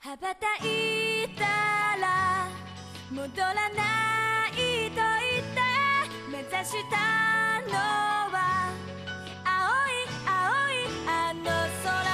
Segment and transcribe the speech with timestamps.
[0.00, 1.44] 羽ばたいた
[2.00, 2.48] ら
[3.10, 5.60] 戻らないと言って
[6.30, 6.96] 目指した
[7.66, 7.72] の
[8.30, 8.70] は
[9.44, 11.44] 青い青いあの
[11.82, 12.04] 空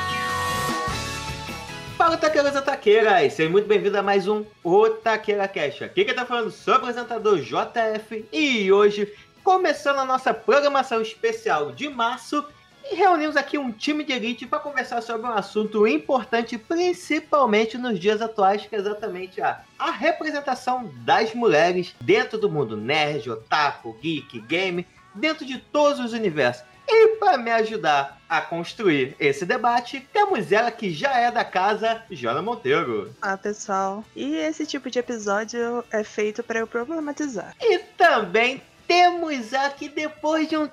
[1.99, 3.33] Fala, taqueiros e taqueiras!
[3.35, 5.83] Sejam muito bem-vindos a mais um Otaqueira Cash.
[5.83, 9.13] Aqui quem tá falando sou o apresentador JF e hoje,
[9.45, 12.43] começando a nossa programação especial de março,
[12.92, 18.00] e reunimos aqui um time de elite para conversar sobre um assunto importante, principalmente nos
[18.00, 23.94] dias atuais, que é exatamente a, a representação das mulheres dentro do mundo nerd, otaku,
[24.02, 26.64] geek, game, dentro de todos os universos.
[26.88, 32.04] E para me ajudar a construir esse debate, temos ela que já é da casa,
[32.12, 33.12] Jana Monteiro.
[33.20, 34.04] Ah, pessoal.
[34.16, 37.56] E esse tipo de episódio é feito para eu problematizar.
[37.60, 40.68] E também temos a que depois de um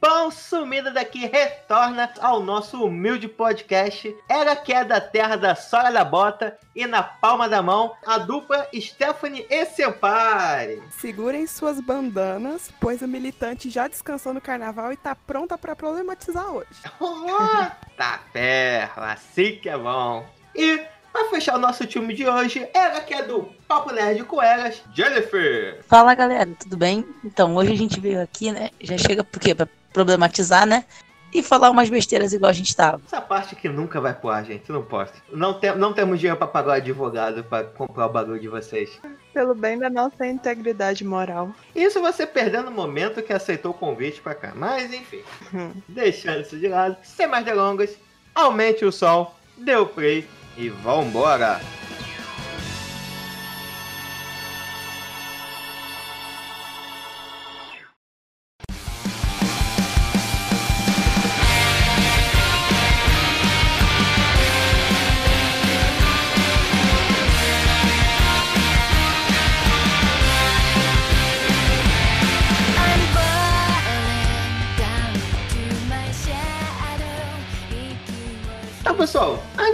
[0.00, 4.14] tempão sumida daqui retorna ao nosso humilde podcast.
[4.28, 8.16] Ela que é da terra da Sora da Bota e na palma da mão a
[8.16, 10.82] dupla Stephanie e Senpai.
[10.90, 16.50] Segurem suas bandanas, pois o militante já descansou no carnaval e tá pronta para problematizar
[16.50, 16.80] hoje.
[17.96, 20.26] tá ferro, assim que é bom.
[20.54, 20.80] E
[21.12, 24.80] Pra fechar o nosso time de hoje, ela que é do Papo Nerd com elas,
[24.94, 25.80] Jennifer.
[25.88, 27.04] Fala galera, tudo bem?
[27.24, 28.70] Então, hoje a gente veio aqui, né?
[28.80, 29.52] Já chega por quê?
[29.52, 30.84] Pra problematizar, né?
[31.32, 33.00] E falar umas besteiras igual a gente tava.
[33.06, 35.12] Essa parte que nunca vai pro ar, gente, não posso.
[35.30, 39.00] Não, tem, não temos dinheiro pra pagar o advogado pra comprar o bagulho de vocês.
[39.32, 41.54] Pelo bem da nossa integridade moral.
[41.74, 44.52] Isso você perdendo o momento que aceitou o convite pra cá.
[44.56, 45.22] Mas enfim,
[45.86, 47.96] deixando isso de lado, sem mais delongas,
[48.34, 51.60] aumente o som, dê o play e vambora!
[51.60, 51.79] I'm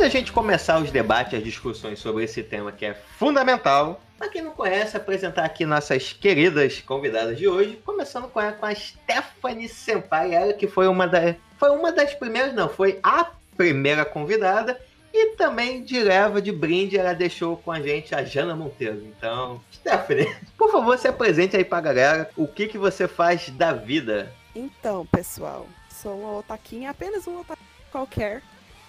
[0.06, 4.41] da gente começar os debates, as discussões sobre esse tema que é fundamental, para quem
[4.41, 9.69] não conhece, apresentar aqui nossas queridas convidadas de hoje, começando com a, com a Stephanie
[9.69, 14.81] Senpai, ela que foi uma, da, foi uma das primeiras, não, foi a primeira convidada,
[15.12, 19.05] e também de leva de brinde, ela deixou com a gente a Jana Monteiro.
[19.05, 23.73] Então, Stephanie, por favor, se apresente aí pra galera o que, que você faz da
[23.73, 24.33] vida.
[24.55, 28.41] Então, pessoal, sou uma otaquinha, apenas um otaquinha qualquer.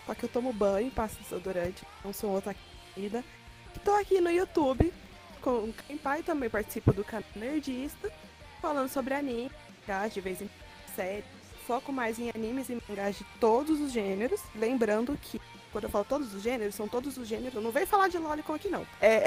[0.07, 3.23] Só que eu tomo banho, passo desodorante, não sou uma otaquinha.
[3.75, 4.91] E tô aqui no YouTube
[5.41, 8.12] com o Kenpai, também participo do canal Nerdista,
[8.62, 9.51] falando sobre anime,
[10.12, 10.50] de vez em
[10.95, 11.25] série.
[11.66, 14.41] Foco mais em animes e mangás de todos os gêneros.
[14.56, 15.41] Lembrando que,
[15.72, 17.62] quando eu falo todos os gêneros, são todos os gêneros.
[17.62, 18.88] Não vem falar de Lolicon aqui, não.
[19.01, 19.25] É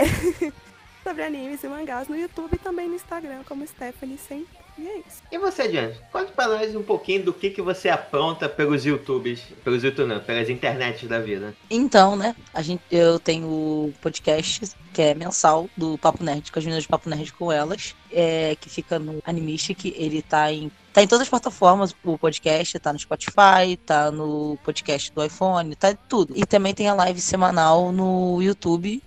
[1.05, 4.60] sobre animes e mangás no YouTube e também no Instagram, como Stephanie sempre.
[4.81, 5.23] E é isso.
[5.31, 6.01] E você, Diante?
[6.11, 10.21] Conte pra nós um pouquinho do que, que você apronta pelos YouTubes, pelos YouTube não,
[10.21, 11.55] pelas internets da vida.
[11.71, 12.35] Então, né?
[12.55, 16.85] A gente, eu tenho o podcast que é mensal do Papo Nerd, com as meninas
[16.85, 19.85] de Papo Nerd com elas, é, que fica no Animistic.
[19.85, 24.59] Ele tá em, tá em todas as plataformas, o podcast, tá no Spotify, tá no
[24.65, 26.33] podcast do iPhone, tá tudo.
[26.35, 29.03] E também tem a live semanal no YouTube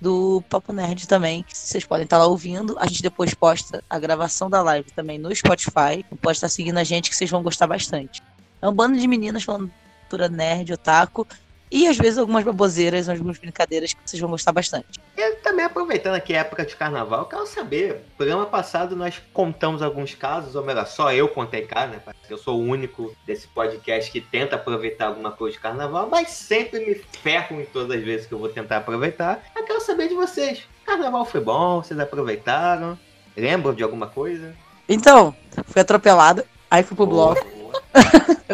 [0.00, 2.76] do Papo Nerd também, vocês podem estar lá ouvindo.
[2.78, 6.04] A gente depois posta a gravação da live também no Spotify.
[6.20, 8.22] Pode estar seguindo a gente que vocês vão gostar bastante.
[8.62, 11.26] É um bando de meninas falando cultura nerd, otaku.
[11.70, 15.00] E às vezes algumas baboseiras, algumas brincadeiras que vocês vão gostar bastante.
[15.16, 19.80] E também aproveitando aqui a época de carnaval, eu quero saber, programa passado nós contamos
[19.80, 22.00] alguns casos, ou melhor, só eu contei cá, né?
[22.28, 26.84] Eu sou o único desse podcast que tenta aproveitar alguma coisa de carnaval, mas sempre
[26.84, 29.44] me ferro em todas as vezes que eu vou tentar aproveitar.
[29.54, 30.66] Eu quero saber de vocês.
[30.84, 31.82] Carnaval foi bom?
[31.82, 32.98] Vocês aproveitaram?
[33.36, 34.54] Lembram de alguma coisa?
[34.88, 35.34] Então,
[35.66, 37.46] fui atropelada, aí fui pro bloco.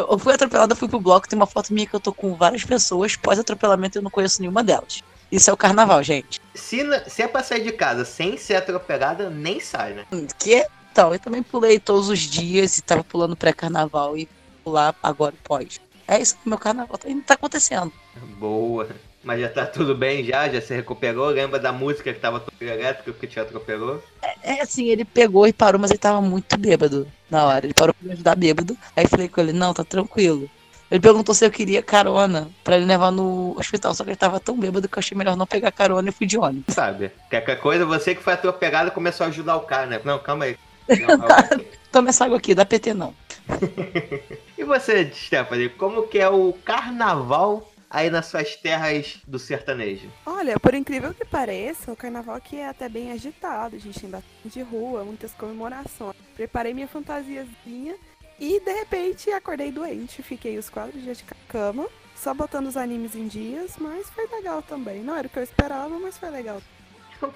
[0.08, 2.64] Eu fui atropelada, fui pro bloco, tem uma foto minha que eu tô com várias
[2.64, 5.02] pessoas, pós-atropelamento eu não conheço nenhuma delas.
[5.30, 6.40] Isso é o carnaval, gente.
[6.54, 10.06] Se, se é pra sair de casa sem ser atropelada, nem sai, né?
[10.38, 10.66] Que?
[10.92, 14.28] Então, eu também pulei todos os dias e tava pulando pré-carnaval e
[14.64, 15.80] pular agora e pós.
[16.08, 17.92] É isso que meu carnaval tá, tá acontecendo.
[18.38, 18.88] Boa.
[19.26, 20.48] Mas já tá tudo bem já?
[20.48, 21.26] Já se recuperou?
[21.26, 24.00] Lembra da música que tava todo elétrico que te atropelou?
[24.40, 27.66] É assim, ele pegou e parou, mas ele tava muito bêbado na hora.
[27.66, 28.78] Ele parou pra me ajudar bêbado.
[28.94, 30.48] Aí falei com ele, não, tá tranquilo.
[30.88, 34.38] Ele perguntou se eu queria carona pra ele levar no hospital, só que ele tava
[34.38, 36.72] tão bêbado que eu achei melhor não pegar carona e fui de ônibus.
[36.72, 37.10] Sabe?
[37.28, 40.00] Qualquer coisa, você que foi atropelado começou a ajudar o cara, né?
[40.04, 40.56] Não, calma aí.
[40.88, 41.66] Não, calma aí.
[41.90, 43.12] Toma essa água aqui, dá PT não.
[44.58, 50.10] E você, Stephanie, como que é o carnaval aí nas suas terras do sertanejo?
[50.26, 53.74] Olha, por incrível que pareça, o carnaval aqui é até bem agitado.
[53.74, 56.14] A gente tem bastante de rua, muitas comemorações.
[56.34, 57.96] Preparei minha fantasiazinha
[58.38, 60.22] e de repente acordei doente.
[60.22, 64.60] Fiquei os quatro dias de cama, só botando os animes em dias, mas foi legal
[64.60, 65.02] também.
[65.02, 66.60] Não era o que eu esperava, mas foi legal.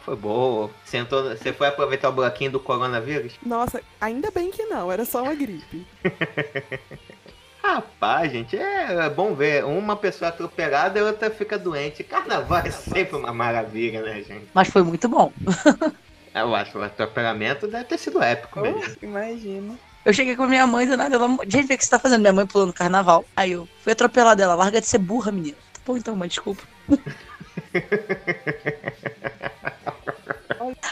[0.04, 0.70] Foi boa.
[0.84, 3.32] Sentou, você foi aproveitar o bloquinho do coronavírus?
[3.42, 5.86] Nossa, ainda bem que não, era só uma gripe.
[7.62, 9.64] Rapaz, gente, é bom ver.
[9.64, 12.02] Uma pessoa atropelada e outra fica doente.
[12.02, 14.48] Carnaval é sempre uma maravilha, né, gente?
[14.54, 15.32] Mas foi muito bom.
[16.34, 18.80] Eu acho que o atropelamento deve ter sido épico mesmo.
[19.02, 19.74] Oh, imagina.
[20.04, 22.20] Eu cheguei com a minha mãe do nada, ela, gente, o que você tá fazendo?
[22.20, 23.24] Minha mãe pulando carnaval.
[23.36, 25.56] Aí eu fui atropelar dela, larga de ser burra, menina.
[25.74, 26.62] Tá bom então, mãe, desculpa.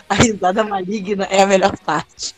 [0.09, 2.35] a risada maligna é a melhor parte.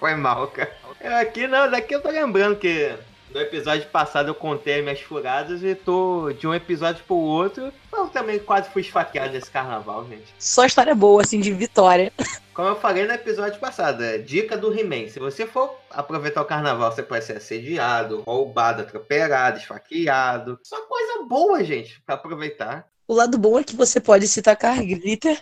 [0.00, 0.73] Foi mal, cara.
[1.04, 2.96] Aqui não, daqui eu tô lembrando que
[3.34, 7.72] no episódio passado eu contei minhas furadas e tô de um episódio pro outro.
[7.92, 10.34] Eu também quase fui esfaqueado nesse carnaval, gente.
[10.38, 12.10] Só história boa, assim, de vitória.
[12.54, 15.08] Como eu falei no episódio passado, é dica do He-Man.
[15.08, 20.58] Se você for aproveitar o carnaval, você pode ser assediado, roubado, atropelado, esfaqueado.
[20.62, 22.86] Só coisa boa, gente, pra aproveitar.
[23.06, 25.38] O lado bom é que você pode se tacar glitter,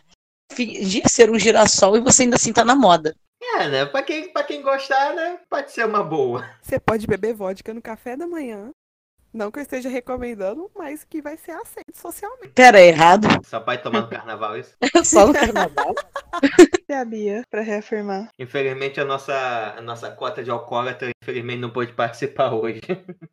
[0.50, 3.14] fingir ser um girassol e você ainda assim tá na moda.
[3.58, 3.86] É, né?
[3.86, 5.38] Pra quem, pra quem gostar, né?
[5.48, 6.48] Pode ser uma boa.
[6.62, 8.70] Você pode beber vodka no café da manhã.
[9.32, 12.50] Não que eu esteja recomendando, mas que vai ser aceito socialmente.
[12.54, 13.26] Pera, é errado?
[13.44, 14.76] Só pode tomar no carnaval isso?
[15.04, 15.94] Só no carnaval?
[16.86, 18.28] E a Bia, pra reafirmar.
[18.38, 22.82] Infelizmente a nossa, a nossa cota de alcoólatra, infelizmente, não pôde participar hoje.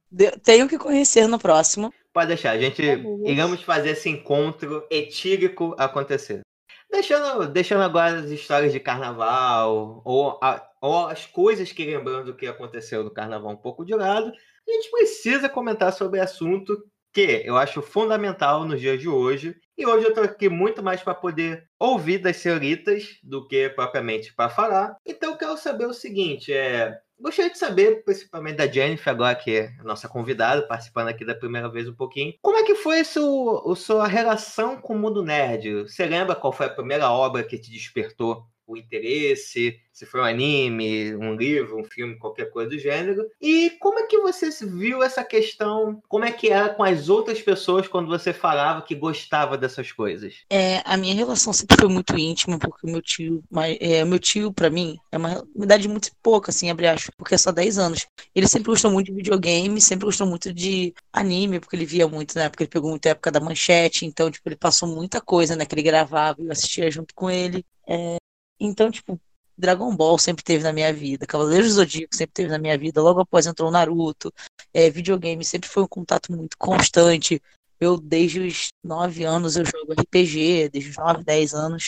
[0.09, 1.93] De- Tenho que conhecer no próximo.
[2.13, 2.81] Pode deixar, a gente
[3.25, 6.41] iremos fazer esse encontro etílico acontecer.
[6.91, 12.35] Deixando, deixando agora as histórias de carnaval, ou, a- ou as coisas que lembrando do
[12.35, 14.31] que aconteceu no carnaval um pouco de lado,
[14.67, 16.75] a gente precisa comentar sobre assunto
[17.13, 19.55] que eu acho fundamental nos dias de hoje.
[19.77, 24.33] E hoje eu tô aqui muito mais para poder ouvir das senhoritas do que propriamente
[24.35, 24.95] para falar.
[25.05, 29.51] Então eu quero saber o seguinte, é, Gostaria de saber, principalmente da Jennifer, agora que
[29.51, 32.33] é nossa convidada, participando aqui da primeira vez um pouquinho.
[32.41, 35.83] Como é que foi a sua, a sua relação com o mundo nerd?
[35.83, 39.79] Você lembra qual foi a primeira obra que te despertou o interesse?
[39.91, 43.27] Se foi um anime, um livro, um filme, qualquer coisa do gênero?
[43.41, 46.01] E como é que você viu essa questão?
[46.07, 50.35] Como é que era com as outras pessoas quando você falava que gostava dessas coisas?
[50.49, 54.19] É, a minha relação sempre foi muito íntima, porque o meu tio, mas, é, meu
[54.19, 57.77] tio, pra mim, é uma, idade muito pouca, assim, abre aspas, porque é só 10
[57.77, 58.07] anos.
[58.33, 62.37] Ele sempre gostou muito de videogame, sempre gostou muito de anime, porque ele via muito,
[62.37, 62.47] né?
[62.47, 65.65] Porque ele pegou muita época da manchete, então, tipo, ele passou muita coisa, né?
[65.65, 67.65] Que ele gravava e eu assistia junto com ele.
[67.87, 68.18] É,
[68.59, 69.19] então, tipo,
[69.57, 73.01] Dragon Ball sempre teve na minha vida, Cavaleiros do Zodíaco sempre teve na minha vida,
[73.01, 74.33] logo após entrou Naruto,
[74.73, 77.41] é, videogame sempre foi um contato muito constante.
[77.79, 81.87] Eu, desde os 9 anos, eu jogo RPG, desde os 9, 10 anos.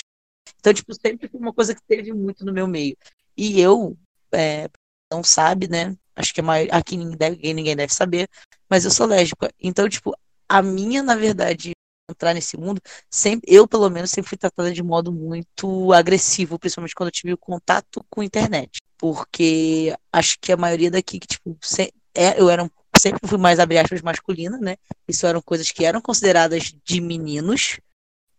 [0.59, 2.95] Então, tipo, sempre foi uma coisa que teve muito no meu meio.
[3.35, 3.97] E eu,
[4.31, 4.69] é,
[5.11, 5.95] não sabe, né?
[6.15, 8.29] Acho que a mai- aqui ninguém deve, ninguém deve saber,
[8.69, 9.51] mas eu sou lésbica.
[9.59, 10.15] Então, tipo,
[10.47, 11.71] a minha, na verdade,
[12.11, 16.95] entrar nesse mundo, sempre, eu, pelo menos, sempre fui tratada de modo muito agressivo, principalmente
[16.95, 18.79] quando eu tive o contato com a internet.
[18.97, 22.69] Porque acho que a maioria daqui, que, tipo, se- é, eu era um-
[22.99, 24.75] sempre fui mais, abre aspas, masculina, né?
[25.07, 27.79] Isso eram coisas que eram consideradas de meninos.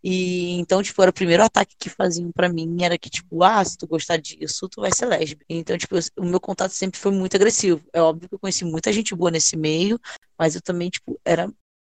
[0.05, 3.63] E então, tipo, era o primeiro ataque que faziam pra mim, era que, tipo, ah,
[3.63, 5.45] se tu gostar disso, tu vai ser lésbica.
[5.47, 7.81] Então, tipo, eu- o meu contato sempre foi muito agressivo.
[7.93, 9.97] É óbvio que eu conheci muita gente boa nesse meio,
[10.37, 11.49] mas eu também, tipo, era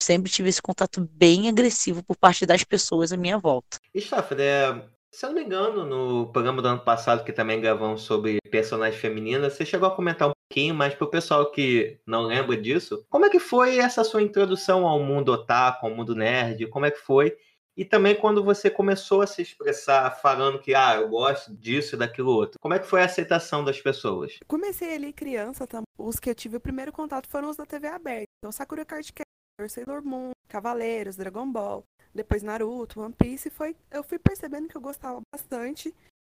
[0.08, 3.78] sempre tive esse contato bem agressivo por parte das pessoas à minha volta.
[3.94, 7.60] E, Stafford, é, se eu não me engano, no programa do ano passado, que também
[7.60, 12.22] gravamos sobre personagens femininas, você chegou a comentar um pouquinho, mas pro pessoal que não
[12.24, 16.68] lembra disso, como é que foi essa sua introdução ao mundo otaku, ao mundo nerd?
[16.68, 17.36] Como é que foi?
[17.76, 21.98] E também quando você começou a se expressar falando que, ah, eu gosto disso e
[22.00, 22.58] daquilo outro.
[22.60, 24.40] Como é que foi a aceitação das pessoas?
[24.48, 27.88] Comecei ali criança, tam- os que eu tive o primeiro contato foram os da TV
[27.88, 28.26] aberta.
[28.40, 29.14] Então, Sakura Card
[29.68, 31.84] Sailor Moon, Cavaleiros, Dragon Ball,
[32.14, 35.94] depois Naruto, One Piece, foi, eu fui percebendo que eu gostava bastante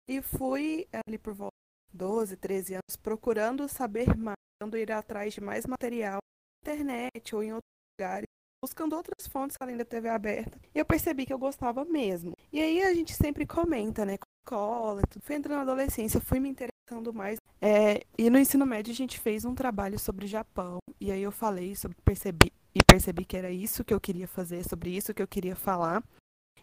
[0.07, 1.55] e fui ali por volta
[1.91, 6.19] de 12, 13 anos procurando saber mais, tentando ir atrás de mais material
[6.65, 8.25] na internet ou em outros lugares,
[8.63, 10.57] buscando outras fontes além da TV aberta.
[10.73, 12.33] E eu percebi que eu gostava mesmo.
[12.53, 15.21] E aí a gente sempre comenta, né, com escola, e tudo.
[15.23, 19.19] Fui entrando na adolescência, fui me interessando mais é, e no ensino médio a gente
[19.19, 20.79] fez um trabalho sobre Japão.
[20.99, 24.63] E aí eu falei sobre, percebi e percebi que era isso que eu queria fazer,
[24.67, 26.03] sobre isso que eu queria falar.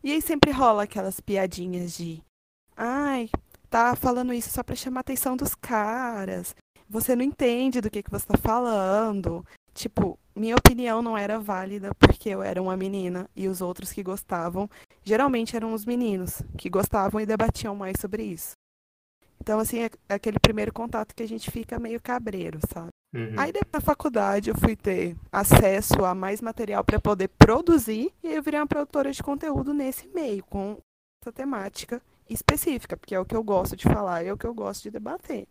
[0.03, 2.23] E aí sempre rola aquelas piadinhas de,
[2.77, 3.29] ai,
[3.69, 6.55] tá falando isso só pra chamar a atenção dos caras.
[6.89, 9.45] Você não entende do que que você tá falando.
[9.75, 14.03] tipo, minha opinião não era válida porque eu era uma menina e os outros que
[14.03, 14.71] gostavam,
[15.05, 18.53] geralmente eram os meninos que gostavam e debatiam mais sobre isso.
[19.41, 22.91] Então, assim, é aquele primeiro contato que a gente fica meio cabreiro, sabe?
[23.15, 23.35] Uhum.
[23.39, 28.35] Aí depois da faculdade eu fui ter acesso a mais material para poder produzir e
[28.35, 30.79] eu virei uma produtora de conteúdo nesse meio, com
[31.23, 34.55] essa temática específica, porque é o que eu gosto de falar, é o que eu
[34.55, 35.47] gosto de debater.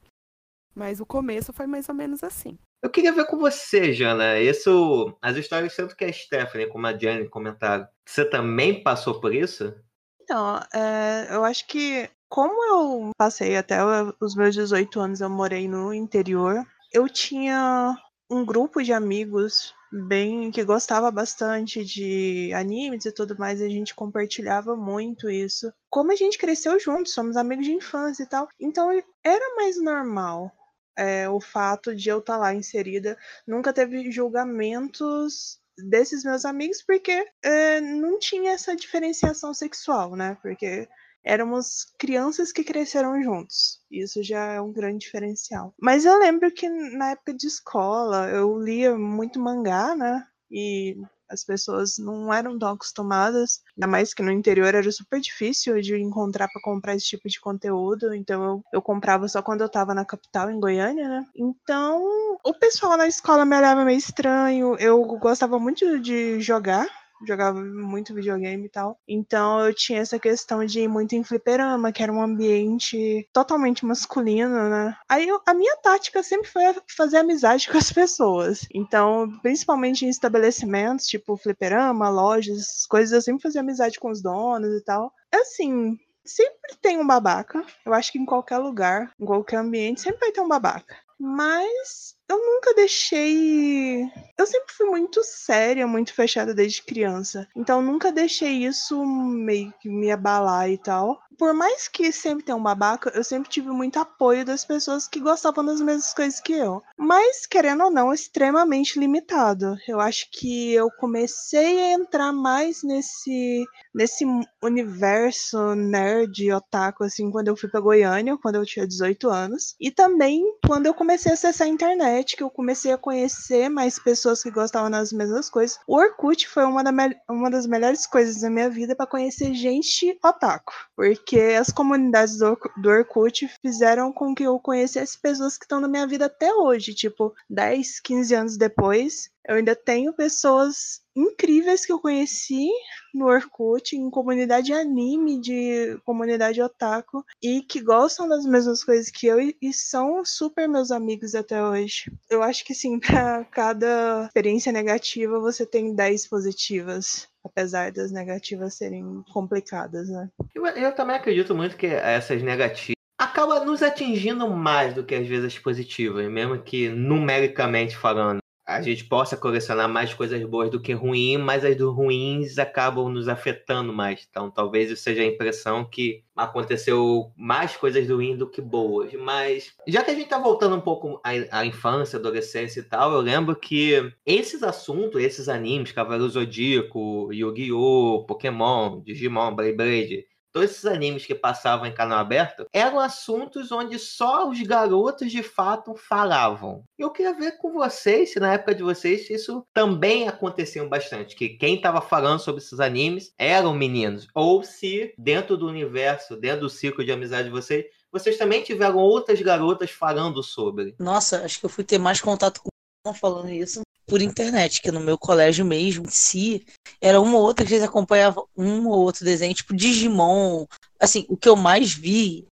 [0.76, 2.58] Mas o começo foi mais ou menos assim.
[2.84, 6.96] Eu queria ver com você, Jana, isso, as histórias tanto que a Stephanie como a
[6.96, 9.74] Jane comentaram, você também passou por isso?
[10.22, 13.78] Então, é, eu acho que como eu passei até
[14.20, 17.94] os meus 18 anos, eu morei no interior, eu tinha
[18.32, 23.94] um grupo de amigos bem que gostava bastante de animes e tudo mais, a gente
[23.94, 25.74] compartilhava muito isso.
[25.90, 28.90] Como a gente cresceu juntos, somos amigos de infância e tal, então
[29.22, 30.50] era mais normal
[30.98, 33.18] é, o fato de eu estar tá lá inserida.
[33.46, 40.38] Nunca teve julgamentos desses meus amigos, porque é, não tinha essa diferenciação sexual, né?
[40.42, 40.88] Porque
[41.26, 43.80] éramos crianças que cresceram juntos.
[43.92, 45.74] Isso já é um grande diferencial.
[45.82, 50.26] Mas eu lembro que na época de escola eu lia muito mangá, né?
[50.52, 50.96] E
[51.30, 56.00] as pessoas não eram tão acostumadas, ainda mais que no interior era super difícil de
[56.00, 59.94] encontrar para comprar esse tipo de conteúdo, então eu, eu comprava só quando eu estava
[59.94, 61.26] na capital, em Goiânia, né?
[61.36, 66.88] Então, o pessoal na escola me olhava meio estranho, eu gostava muito de jogar,
[67.26, 69.00] jogava muito videogame e tal.
[69.08, 73.86] Então eu tinha essa questão de ir muito em fliperama, que era um ambiente totalmente
[73.86, 74.96] masculino, né?
[75.08, 76.64] Aí eu, a minha tática sempre foi
[76.96, 78.68] fazer amizade com as pessoas.
[78.74, 84.74] Então, principalmente em estabelecimentos, tipo fliperama, lojas, coisas, eu sempre fazia amizade com os donos
[84.74, 85.12] e tal.
[85.34, 87.64] Assim, sempre tem um babaca.
[87.86, 90.96] Eu acho que em qualquer lugar, em qualquer ambiente, sempre vai ter um babaca.
[91.18, 94.02] Mas eu nunca deixei.
[94.38, 97.48] Eu sempre fui muito séria, muito fechada desde criança.
[97.56, 101.20] Então nunca deixei isso meio que me abalar e tal.
[101.38, 105.20] Por mais que sempre tenha um babaca, eu sempre tive muito apoio das pessoas que
[105.20, 106.82] gostavam das mesmas coisas que eu.
[106.98, 109.76] Mas, querendo ou não, extremamente limitado.
[109.88, 114.26] Eu acho que eu comecei a entrar mais nesse, nesse
[114.64, 119.76] universo nerd, otaku, assim, quando eu fui pra Goiânia, quando eu tinha 18 anos.
[119.80, 123.70] E também quando eu comecei a acessar a internet internet que eu comecei a conhecer
[123.70, 125.80] mais pessoas que gostavam das mesmas coisas.
[125.88, 126.92] O Orkut foi uma, da
[127.30, 132.58] uma das melhores coisas da minha vida para conhecer gente otaku, porque as comunidades do,
[132.78, 136.94] do Orkut fizeram com que eu conhecesse pessoas que estão na minha vida até hoje,
[136.94, 139.30] tipo, 10, 15 anos depois.
[139.48, 142.68] Eu ainda tenho pessoas incríveis que eu conheci
[143.14, 149.28] no Orkut, em comunidade anime, de comunidade otaku, e que gostam das mesmas coisas que
[149.28, 152.12] eu e, são super meus amigos até hoje.
[152.30, 158.74] Eu acho que sim, para cada experiência negativa você tem 10 positivas apesar das negativas
[158.74, 160.28] serem complicadas, né?
[160.56, 165.28] Eu, eu, também acredito muito que essas negativas acabam nos atingindo mais do que às
[165.28, 170.82] vezes as positivas, mesmo que numericamente falando a gente possa colecionar mais coisas boas do
[170.82, 174.28] que ruins, mas as do ruins acabam nos afetando mais.
[174.28, 179.14] Então, talvez isso seja a impressão que aconteceu mais coisas ruins do que boas.
[179.14, 183.14] Mas, já que a gente tá voltando um pouco à, à infância, adolescência e tal,
[183.14, 190.26] eu lembro que esses assuntos, esses animes, Cavaleiro Zodíaco, Yu-Gi-Oh!, Pokémon, Digimon, Beyblade,
[190.56, 195.44] todos esses animes que passavam em canal aberto eram assuntos onde só os garotos de
[195.44, 196.86] fato falavam.
[196.98, 201.50] Eu queria ver com vocês se na época de vocês isso também acontecia bastante, que
[201.50, 206.70] quem estava falando sobre esses animes eram meninos, ou se dentro do universo, dentro do
[206.70, 210.96] ciclo de amizade de vocês, vocês também tiveram outras garotas falando sobre.
[210.98, 215.00] Nossa, acho que eu fui ter mais contato com falando isso por internet, que no
[215.00, 216.66] meu colégio mesmo, em si,
[217.02, 220.66] era uma ou outra que eles acompanhavam um ou outro desenho, tipo Digimon.
[221.00, 222.46] Assim, o que eu mais vi,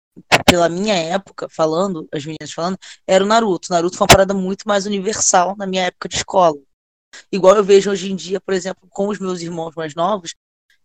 [0.46, 3.68] pela minha época, falando, as meninas falando, era o Naruto.
[3.70, 6.58] O Naruto foi uma parada muito mais universal na minha época de escola.
[7.30, 10.34] Igual eu vejo hoje em dia, por exemplo, com os meus irmãos mais novos,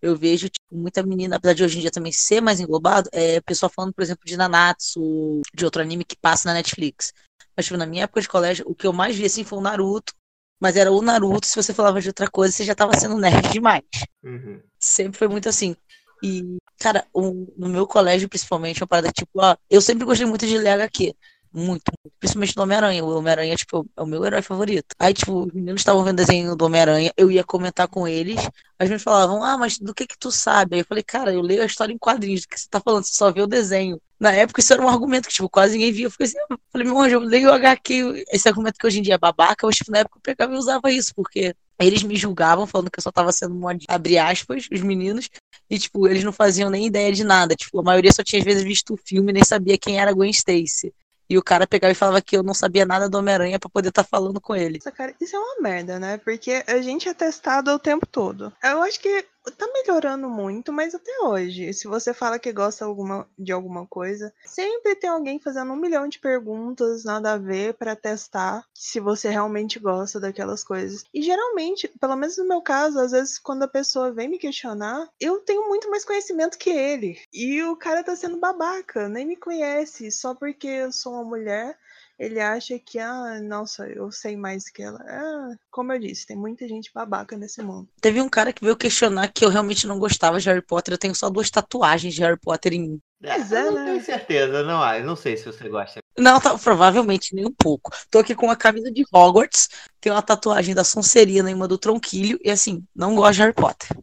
[0.02, 3.42] eu vejo tipo, muita menina, apesar de hoje em dia também ser mais englobado, é
[3.42, 7.14] pessoal falando, por exemplo, de Nanatsu, de outro anime que passa na Netflix.
[7.56, 9.62] Mas, tipo, na minha época de colégio, o que eu mais vi, assim, foi o
[9.62, 10.14] Naruto
[10.60, 13.50] mas era o Naruto, se você falava de outra coisa, você já tava sendo nerd
[13.52, 13.84] demais.
[14.24, 14.62] Uhum.
[14.80, 15.76] Sempre foi muito assim.
[16.24, 20.48] E, cara, o, no meu colégio, principalmente, uma parada tipo, ó, eu sempre gostei muito
[20.48, 21.14] de ler HQ.
[21.54, 22.16] Muito, muito.
[22.20, 23.04] Principalmente do Homem-Aranha.
[23.04, 24.96] O Homem-Aranha, tipo, é o meu herói favorito.
[25.00, 28.38] Aí, tipo, os meninos estavam vendo desenho do Homem-Aranha, eu ia comentar com eles.
[28.78, 30.76] As meninas falavam, ah, mas do que que tu sabe?
[30.76, 33.06] Aí eu falei, cara, eu leio a história em quadrinhos, do que você tá falando?
[33.06, 34.00] Você só vê o desenho.
[34.20, 36.06] Na época, isso era um argumento que, tipo, quase ninguém via.
[36.08, 39.00] Eu fiquei assim, eu falei, meu anjo, eu leio o HQ, esse argumento que hoje
[39.00, 42.02] em dia é babaca, mas, tipo, na época eu pegava e usava isso, porque eles
[42.02, 45.30] me julgavam, falando que eu só tava sendo mod, abre aspas, os meninos,
[45.70, 47.56] e, tipo, eles não faziam nem ideia de nada.
[47.56, 50.14] Tipo, a maioria só tinha, às vezes, visto o filme e nem sabia quem era
[50.14, 50.94] Gwen Stacy.
[51.30, 53.90] E o cara pegava e falava que eu não sabia nada do Homem-Aranha pra poder
[53.90, 54.78] estar tá falando com ele.
[54.78, 56.18] Nossa, cara, isso é uma merda, né?
[56.18, 58.54] Porque a gente é testado o tempo todo.
[58.64, 63.27] Eu acho que tá melhorando muito, mas até hoje, se você fala que gosta alguma,
[63.38, 67.96] de alguma coisa, sempre tem alguém fazendo um milhão de perguntas, nada a ver, para
[67.96, 71.04] testar se você realmente gosta daquelas coisas.
[71.13, 75.08] E geralmente, pelo menos no meu caso, às vezes quando a pessoa vem me questionar,
[75.20, 77.20] eu tenho muito mais conhecimento que ele.
[77.34, 81.77] E o cara tá sendo babaca, nem me conhece, só porque eu sou uma mulher
[82.18, 85.00] ele acha que, ah, nossa, eu sei mais que ela.
[85.08, 87.88] Ah, como eu disse, tem muita gente babaca nesse mundo.
[88.02, 90.94] Teve um cara que veio questionar que eu realmente não gostava de Harry Potter.
[90.94, 93.00] Eu tenho só duas tatuagens de Harry Potter em mim.
[93.24, 93.86] É, Mas é, eu não né?
[93.86, 96.00] tenho certeza, não, ah, não sei se você gosta.
[96.18, 97.92] Não, tá, provavelmente nem um pouco.
[98.12, 99.70] Tô aqui com a camisa de Hogwarts,
[100.00, 103.54] tem uma tatuagem da Sonserina em uma do Tronquilho, e assim, não gosto de Harry
[103.54, 103.98] Potter.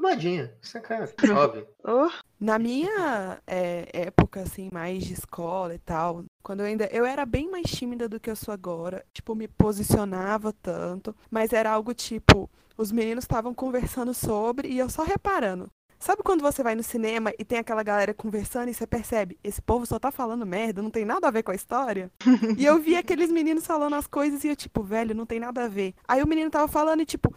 [0.00, 1.68] Modinha, sacana, óbvio.
[1.84, 2.10] Oh.
[2.40, 6.86] Na minha é, época, assim, mais de escola e tal, quando eu ainda.
[6.86, 9.04] Eu era bem mais tímida do que eu sou agora.
[9.12, 11.14] Tipo, me posicionava tanto.
[11.30, 12.50] Mas era algo tipo.
[12.78, 15.70] Os meninos estavam conversando sobre e eu só reparando.
[15.98, 19.60] Sabe quando você vai no cinema e tem aquela galera conversando e você percebe, esse
[19.60, 22.10] povo só tá falando merda, não tem nada a ver com a história?
[22.56, 25.64] e eu vi aqueles meninos falando as coisas e eu, tipo, velho, não tem nada
[25.64, 25.92] a ver.
[26.08, 27.30] Aí o menino tava falando e, tipo,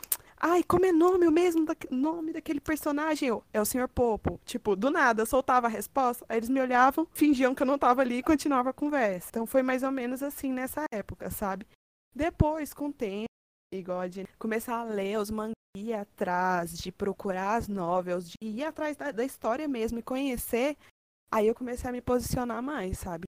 [0.45, 3.29] Ai, como é nome o mesmo da, nome daquele personagem?
[3.29, 3.87] Eu, é o Sr.
[3.87, 4.41] Popo.
[4.43, 7.79] Tipo, do nada, eu soltava a resposta, aí eles me olhavam, fingiam que eu não
[7.79, 9.29] tava ali e continuava a conversa.
[9.29, 11.65] Então foi mais ou menos assim nessa época, sabe?
[12.13, 13.29] Depois, com o tempo,
[13.73, 18.65] igual de começar a ler os mangás, ir atrás, de procurar as novels, de ir
[18.65, 20.75] atrás da, da história mesmo e conhecer,
[21.31, 23.23] aí eu comecei a me posicionar mais, sabe?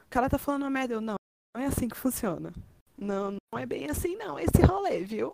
[0.00, 1.14] O cara tá falando merda, eu, não,
[1.56, 2.52] não é assim que funciona.
[2.98, 5.32] Não, não é bem assim não, esse rolê, viu?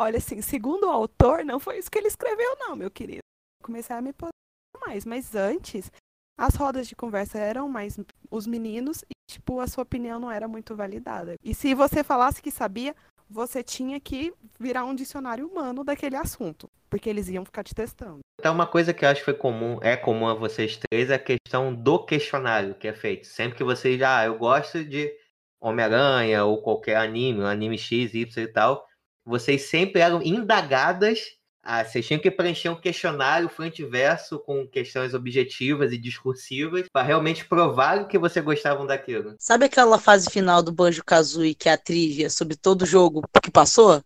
[0.00, 3.20] Olha, assim, segundo o autor, não foi isso que ele escreveu, não, meu querido.
[3.62, 5.92] Comecei a me posicionar mais, mas antes,
[6.38, 10.48] as rodas de conversa eram mais os meninos e, tipo, a sua opinião não era
[10.48, 11.34] muito validada.
[11.44, 12.96] E se você falasse que sabia,
[13.28, 18.20] você tinha que virar um dicionário humano daquele assunto, porque eles iam ficar te testando.
[18.40, 21.16] Então, uma coisa que eu acho que foi comum, é comum a vocês três, é
[21.16, 23.26] a questão do questionário que é feito.
[23.26, 25.12] Sempre que vocês já, ah, eu gosto de
[25.60, 28.88] Homem-Aranha ou qualquer anime, um anime X, Y e tal,
[29.30, 31.20] vocês sempre eram indagadas.
[31.62, 36.86] Ah, vocês tinham que preencher um questionário frente e verso com questões objetivas e discursivas
[36.92, 39.36] para realmente provar que vocês gostavam daquilo.
[39.38, 43.22] Sabe aquela fase final do Banjo Kazooie que é a trivia sobre todo o jogo
[43.42, 44.02] que passou?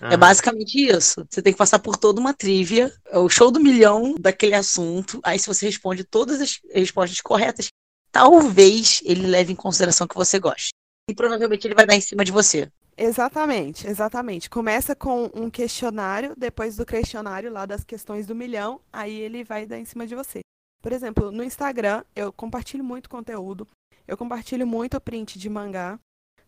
[0.00, 1.24] É basicamente isso.
[1.30, 5.20] Você tem que passar por toda uma trivia, é o show do milhão daquele assunto.
[5.22, 7.68] Aí, se você responde todas as respostas corretas,
[8.10, 10.70] talvez ele leve em consideração que você goste.
[11.08, 12.70] E provavelmente ele vai dar em cima de você.
[12.96, 14.48] Exatamente, exatamente.
[14.48, 19.66] Começa com um questionário, depois do questionário lá das questões do milhão, aí ele vai
[19.66, 20.40] dar em cima de você.
[20.80, 23.66] Por exemplo, no Instagram, eu compartilho muito conteúdo,
[24.06, 25.98] eu compartilho muito print de mangá.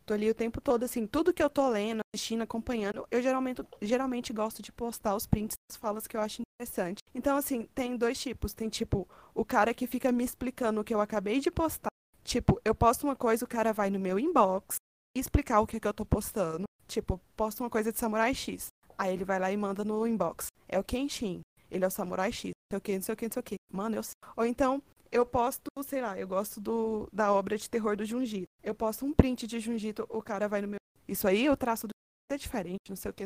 [0.05, 3.61] Tô ali o tempo todo, assim, tudo que eu tô lendo, assistindo, acompanhando, eu geralmente,
[3.83, 7.01] geralmente gosto de postar os prints das falas que eu acho interessante.
[7.13, 8.55] Então, assim, tem dois tipos.
[8.55, 11.89] Tem, tipo, o cara que fica me explicando o que eu acabei de postar.
[12.23, 14.77] Tipo, eu posto uma coisa, o cara vai no meu inbox,
[15.19, 16.65] explicar o que, que eu tô postando.
[16.87, 18.69] Tipo, posto uma coisa de Samurai X.
[18.99, 20.47] Aí ele vai lá e manda no inbox.
[20.69, 21.41] É o Kenshin.
[21.71, 22.53] Ele é o Samurai X.
[22.73, 23.55] Não sei o que, não sei o que, não sei o que.
[23.73, 24.03] Mano, eu
[24.37, 28.47] Ou então, eu posto, sei lá, eu gosto do, da obra de terror do Junjito.
[28.63, 30.79] Eu posto um print de Junjito, o cara vai no meu.
[31.07, 31.93] Isso aí, o traço do
[32.31, 33.25] é diferente, não sei o que.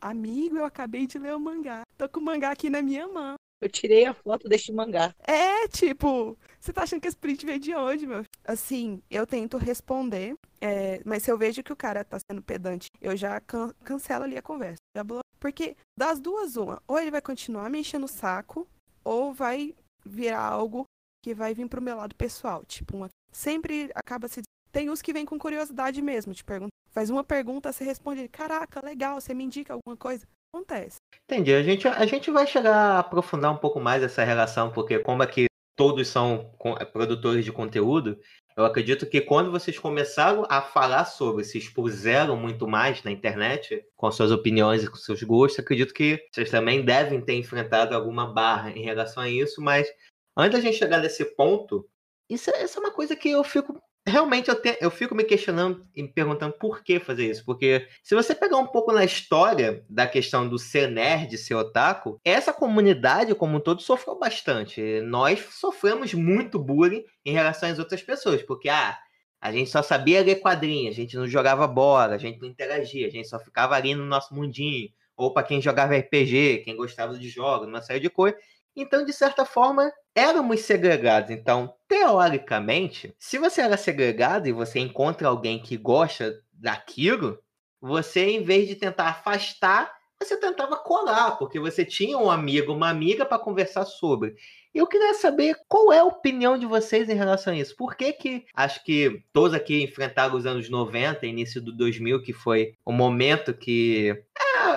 [0.00, 1.82] Amigo, eu acabei de ler o mangá.
[1.96, 3.34] Tô com o mangá aqui na minha mão.
[3.60, 5.14] Eu tirei a foto deste mangá.
[5.26, 8.24] É, tipo, você tá achando que esse print veio de onde, meu?
[8.44, 12.88] Assim, eu tento responder, é, mas se eu vejo que o cara tá sendo pedante,
[13.00, 14.78] eu já can cancelo ali a conversa.
[14.96, 15.04] Já
[15.38, 18.66] Porque das duas, uma, ou ele vai continuar me enchendo o saco,
[19.04, 19.74] ou vai
[20.04, 20.84] virar algo
[21.24, 22.64] que vai vir pro meu lado pessoal.
[22.64, 23.08] Tipo, uma...
[23.32, 24.42] sempre acaba se.
[24.72, 26.70] Tem uns que vêm com curiosidade mesmo, te pergunta.
[26.90, 30.96] Faz uma pergunta, você responde, caraca, legal, você me indica alguma coisa acontece.
[31.28, 31.52] Entendi.
[31.52, 35.22] A gente, a gente vai chegar a aprofundar um pouco mais essa relação, porque como
[35.22, 36.50] é que todos são
[36.92, 38.18] produtores de conteúdo,
[38.56, 43.84] eu acredito que quando vocês começaram a falar sobre, se expuseram muito mais na internet,
[43.94, 48.32] com suas opiniões e com seus gostos, acredito que vocês também devem ter enfrentado alguma
[48.32, 49.86] barra em relação a isso, mas
[50.34, 51.86] antes da gente chegar nesse ponto,
[52.30, 55.24] isso, é, isso é uma coisa que eu fico realmente eu, te, eu fico me
[55.24, 57.44] questionando e me perguntando por que fazer isso.
[57.44, 62.20] Porque se você pegar um pouco na história da questão do ser nerd, ser otaku,
[62.24, 65.00] essa comunidade, como um todo, sofreu bastante.
[65.02, 68.96] Nós sofremos muito bullying em relação às outras pessoas, porque, ah,
[69.40, 73.06] a gente só sabia ler quadrinhos, a gente não jogava bola, a gente não interagia,
[73.06, 74.88] a gente só ficava ali no nosso mundinho.
[75.16, 78.38] Ou para quem jogava RPG, quem gostava de jogos, uma série de coisas.
[78.76, 81.30] Então, de certa forma, éramos segregados.
[81.30, 87.38] Então, teoricamente, se você era segregado e você encontra alguém que gosta daquilo,
[87.80, 92.88] você, em vez de tentar afastar, você tentava colar, porque você tinha um amigo, uma
[92.88, 94.34] amiga para conversar sobre.
[94.74, 97.74] Eu queria saber qual é a opinião de vocês em relação a isso.
[97.76, 102.32] Por que que, acho que todos aqui enfrentaram os anos 90, início do 2000, que
[102.32, 104.22] foi o momento que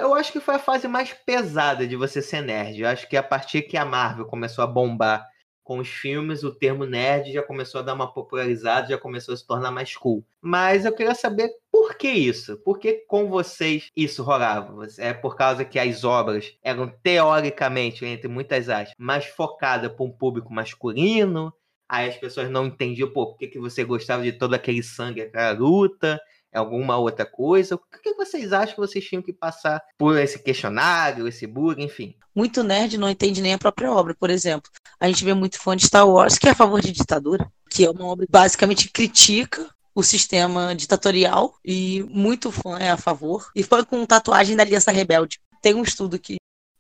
[0.02, 2.82] eu acho que foi a fase mais pesada de você ser nerd.
[2.82, 5.28] Eu acho que a partir que a Marvel começou a bombar
[5.64, 9.38] com os filmes, o termo nerd já começou a dar uma popularizada, já começou a
[9.38, 10.26] se tornar mais cool.
[10.42, 12.58] Mas eu queria saber por que isso?
[12.58, 14.88] Por que com vocês isso rolava?
[14.98, 20.12] É por causa que as obras eram teoricamente, entre muitas aspas, mais focadas para um
[20.12, 21.54] público masculino?
[21.88, 25.22] Aí as pessoas não entendiam, pô, por que, que você gostava de todo aquele sangue,
[25.22, 26.20] aquela luta?
[26.54, 27.76] Alguma outra coisa?
[27.76, 32.16] O que vocês acham que vocês tinham que passar por esse questionário, esse bug, enfim?
[32.36, 34.16] Muito nerd não entende nem a própria obra.
[34.16, 36.92] Por exemplo, a gente vê muito fã de Star Wars que é a favor de
[36.92, 42.90] ditadura, que é uma obra que basicamente critica o sistema ditatorial e muito fã é
[42.90, 43.50] a favor.
[43.56, 45.40] E fã com tatuagem da Aliança Rebelde.
[45.62, 46.38] Tem um estudo que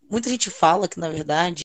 [0.09, 1.61] muita gente fala que, na verdade,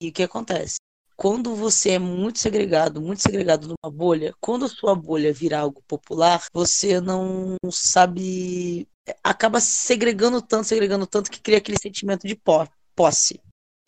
[0.00, 0.76] e o que acontece?
[1.18, 5.82] Quando você é muito segregado, muito segregado numa bolha, quando a sua bolha vira algo
[5.82, 8.86] popular, você não sabe.
[9.24, 12.40] acaba segregando tanto, segregando tanto, que cria aquele sentimento de
[12.94, 13.40] posse.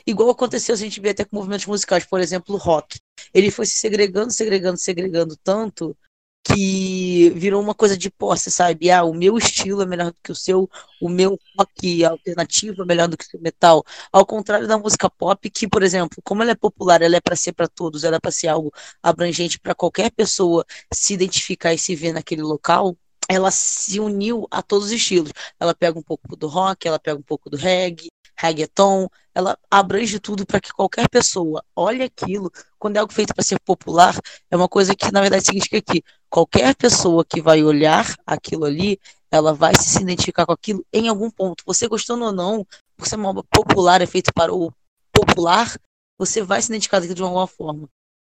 [0.04, 2.98] Igual aconteceu, a gente vê até com movimentos musicais, por exemplo, o rock.
[3.32, 5.96] Ele foi se segregando, segregando, segregando tanto
[6.42, 8.90] que virou uma coisa de posse, sabe?
[8.90, 10.68] Ah, o meu estilo é melhor do que o seu,
[11.00, 13.84] o meu rock alternativo é melhor do que o seu metal.
[14.12, 17.36] Ao contrário da música pop, que, por exemplo, como ela é popular, ela é para
[17.36, 18.72] ser para todos, ela é para ser algo
[19.02, 22.96] abrangente para qualquer pessoa se identificar e se ver naquele local.
[23.28, 25.32] Ela se uniu a todos os estilos.
[25.58, 28.08] Ela pega um pouco do rock, ela pega um pouco do reggae,
[28.40, 32.50] reggaeton, ela abrange tudo para que qualquer pessoa olhe aquilo.
[32.78, 34.14] Quando é algo feito para ser popular,
[34.50, 38.98] é uma coisa que, na verdade, significa que qualquer pessoa que vai olhar aquilo ali,
[39.30, 41.62] ela vai se identificar com aquilo em algum ponto.
[41.66, 44.72] Você gostando ou não, por ser uma obra popular, é feito para o
[45.12, 45.76] popular,
[46.18, 47.88] você vai se identificar de alguma forma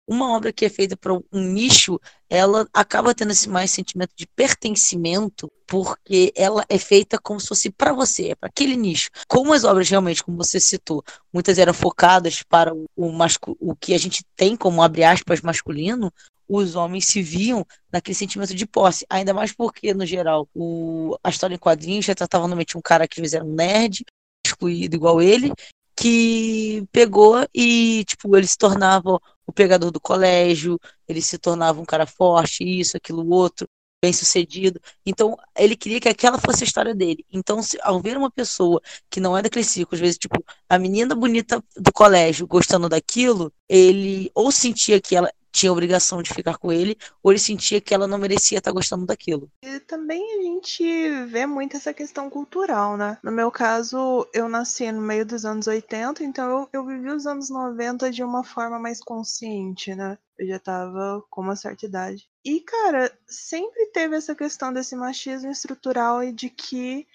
[0.10, 4.26] uma obra que é feita para um nicho, ela acaba tendo esse mais sentimento de
[4.26, 9.12] pertencimento, porque ela é feita como se fosse para você, é para aquele nicho.
[9.28, 13.12] Como as obras realmente, como você citou, muitas eram focadas para o, o,
[13.60, 16.12] o que a gente tem como abre aspas masculino,
[16.48, 21.30] os homens se viam naquele sentimento de posse, ainda mais porque, no geral, o, a
[21.30, 24.04] história em quadrinhos já tratava normalmente um cara que era um nerd,
[24.44, 25.54] excluído igual ele,
[26.00, 31.86] que pegou e, tipo, ele se tornava o pegador do colégio, ele se tornava um
[31.86, 33.68] cara forte, isso, aquilo, outro,
[34.02, 34.80] bem sucedido.
[35.06, 37.26] Então, ele queria que aquela fosse a história dele.
[37.34, 40.80] Então, se, ao ver uma pessoa que não é daquele ciclo, às vezes, tipo, a
[40.80, 46.58] menina bonita do colégio gostando daquilo, ele ou sentia que ela tinha obrigação de ficar
[46.58, 49.52] com ele, ou ele sentia que ela não merecia estar gostando daquilo.
[49.62, 53.18] E também a gente vê muito essa questão cultural, né?
[53.22, 57.28] No meu caso, eu nasci no meio dos anos 80, então eu, eu vivi os
[57.28, 60.18] anos 90 de uma forma mais consciente, né?
[60.38, 62.30] Eu já tava com uma certa idade.
[62.46, 67.06] E, cara, sempre teve essa questão desse machismo estrutural e de que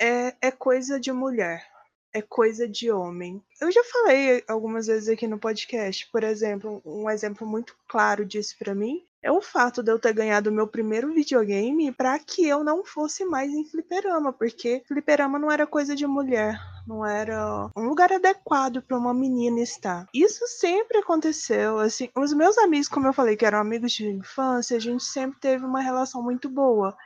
[0.00, 1.71] é, é coisa de mulher
[2.12, 3.42] é coisa de homem.
[3.60, 8.56] Eu já falei algumas vezes aqui no podcast, por exemplo, um exemplo muito claro disso
[8.58, 12.46] para mim é o fato de eu ter ganhado o meu primeiro videogame para que
[12.46, 17.70] eu não fosse mais em fliperama, porque fliperama não era coisa de mulher, não era
[17.76, 20.08] um lugar adequado para uma menina estar.
[20.12, 24.76] Isso sempre aconteceu, assim, os meus amigos, como eu falei, que eram amigos de infância,
[24.76, 26.96] a gente sempre teve uma relação muito boa.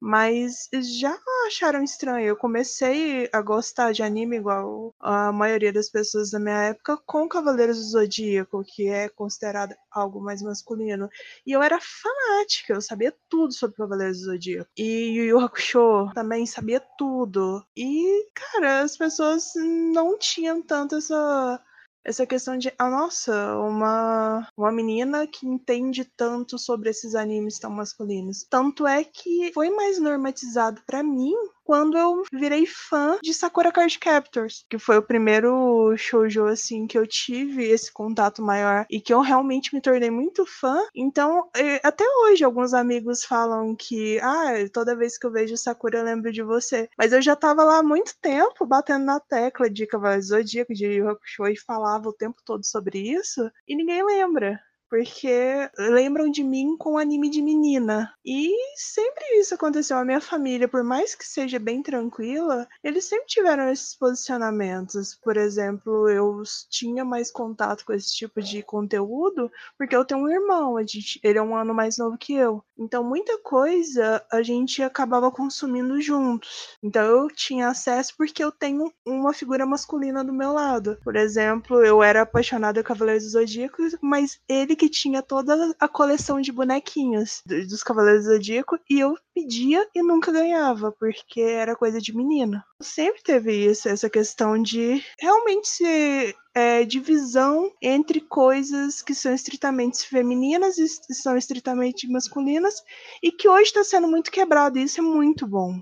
[0.00, 2.26] Mas já acharam estranho.
[2.26, 7.28] Eu comecei a gostar de anime igual a maioria das pessoas da minha época com
[7.28, 11.08] Cavaleiros do Zodíaco, que é considerado algo mais masculino.
[11.46, 14.70] E eu era fanática, eu sabia tudo sobre Cavaleiros do Zodíaco.
[14.76, 17.62] E Yu Yu Hakusho também sabia tudo.
[17.76, 21.60] E, cara, as pessoas não tinham tanto essa
[22.04, 27.70] essa questão de, ah, nossa, uma, uma menina que entende tanto sobre esses animes tão
[27.70, 28.46] masculinos.
[28.48, 31.34] Tanto é que foi mais normatizado para mim
[31.70, 36.98] quando eu virei fã de Sakura Card Captors, que foi o primeiro shoujo assim que
[36.98, 40.84] eu tive esse contato maior e que eu realmente me tornei muito fã.
[40.92, 41.48] Então,
[41.84, 46.32] até hoje alguns amigos falam que, ah, toda vez que eu vejo Sakura eu lembro
[46.32, 46.88] de você.
[46.98, 50.86] Mas eu já tava lá há muito tempo batendo na tecla de Cavaleiro Zodíaco, de
[50.86, 51.16] Yu
[51.48, 54.58] e falava o tempo todo sobre isso e ninguém lembra
[54.90, 58.12] porque lembram de mim com anime de menina.
[58.26, 59.96] E sempre isso aconteceu.
[59.96, 65.14] A minha família, por mais que seja bem tranquila, eles sempre tiveram esses posicionamentos.
[65.22, 70.28] Por exemplo, eu tinha mais contato com esse tipo de conteúdo porque eu tenho um
[70.28, 72.62] irmão, gente, ele é um ano mais novo que eu.
[72.76, 76.76] Então, muita coisa a gente acabava consumindo juntos.
[76.82, 80.98] Então, eu tinha acesso porque eu tenho uma figura masculina do meu lado.
[81.04, 85.86] Por exemplo, eu era apaixonada por Cavaleiros do Zodíaco, mas ele que tinha toda a
[85.86, 91.76] coleção de bonequinhos dos Cavaleiros do Zodíaco e eu pedia e nunca ganhava, porque era
[91.76, 92.64] coisa de menina.
[92.80, 100.08] Sempre teve isso, essa questão de realmente ser é, divisão entre coisas que são estritamente
[100.08, 102.82] femininas e são estritamente masculinas
[103.22, 104.78] e que hoje está sendo muito quebrado.
[104.78, 105.78] E isso é muito bom.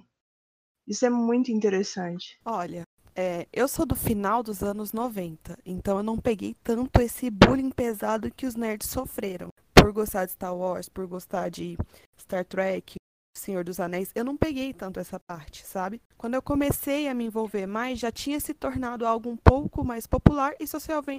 [0.88, 2.36] Isso é muito interessante.
[2.44, 2.82] Olha,
[3.20, 7.68] é, eu sou do final dos anos 90, então eu não peguei tanto esse bullying
[7.68, 9.48] pesado que os nerds sofreram.
[9.74, 11.76] Por gostar de Star Wars, por gostar de
[12.16, 12.94] Star Trek,
[13.36, 16.00] Senhor dos Anéis, eu não peguei tanto essa parte, sabe?
[16.16, 20.06] Quando eu comecei a me envolver mais, já tinha se tornado algo um pouco mais
[20.06, 20.66] popular e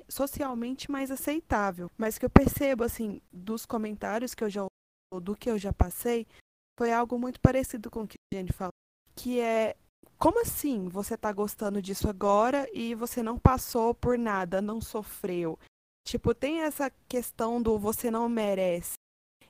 [0.10, 1.92] socialmente mais aceitável.
[1.98, 4.66] Mas que eu percebo, assim, dos comentários que eu já
[5.22, 6.26] do que eu já passei,
[6.80, 8.72] foi algo muito parecido com o que a gente falou,
[9.16, 9.76] que é
[10.20, 15.58] como assim você tá gostando disso agora e você não passou por nada, não sofreu?
[16.06, 18.94] Tipo, tem essa questão do você não merece.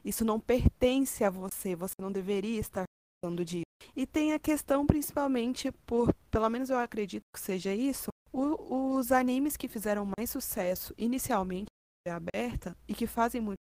[0.06, 2.84] Isso não pertence a você, você não deveria estar
[3.24, 3.64] falando disso.
[3.96, 9.12] E tem a questão principalmente por, pelo menos eu acredito que seja isso, o, os
[9.12, 11.66] animes que fizeram mais sucesso inicialmente
[12.08, 13.58] aberta e que fazem muito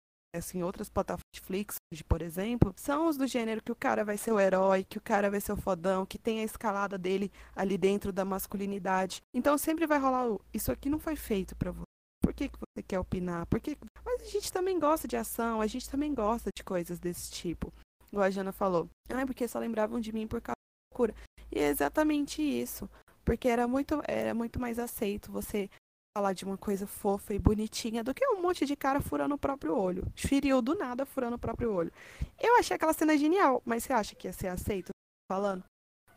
[0.53, 1.75] em outras plataformas Netflix,
[2.07, 5.01] por exemplo, são os do gênero que o cara vai ser o herói, que o
[5.01, 9.21] cara vai ser o fodão, que tem a escalada dele ali dentro da masculinidade.
[9.33, 11.83] Então sempre vai rolar o isso aqui não foi feito para você.
[12.21, 13.47] Por que, que você quer opinar?
[13.47, 13.75] Por que...
[14.05, 17.73] Mas a gente também gosta de ação, a gente também gosta de coisas desse tipo.
[18.11, 18.87] Igual a Jana falou.
[19.09, 21.15] Ah, porque só lembravam de mim por causa da cura.
[21.51, 22.89] E é exatamente isso.
[23.25, 25.69] Porque era muito, era muito mais aceito você
[26.19, 29.37] falar de uma coisa fofa e bonitinha do que um monte de cara furando o
[29.37, 30.05] próprio olho.
[30.13, 31.93] Feriu do nada furando o próprio olho.
[32.37, 34.89] Eu achei aquela cena genial, mas você acha que ia ser aceito
[35.31, 35.63] falando?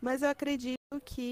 [0.01, 1.31] Mas eu acredito que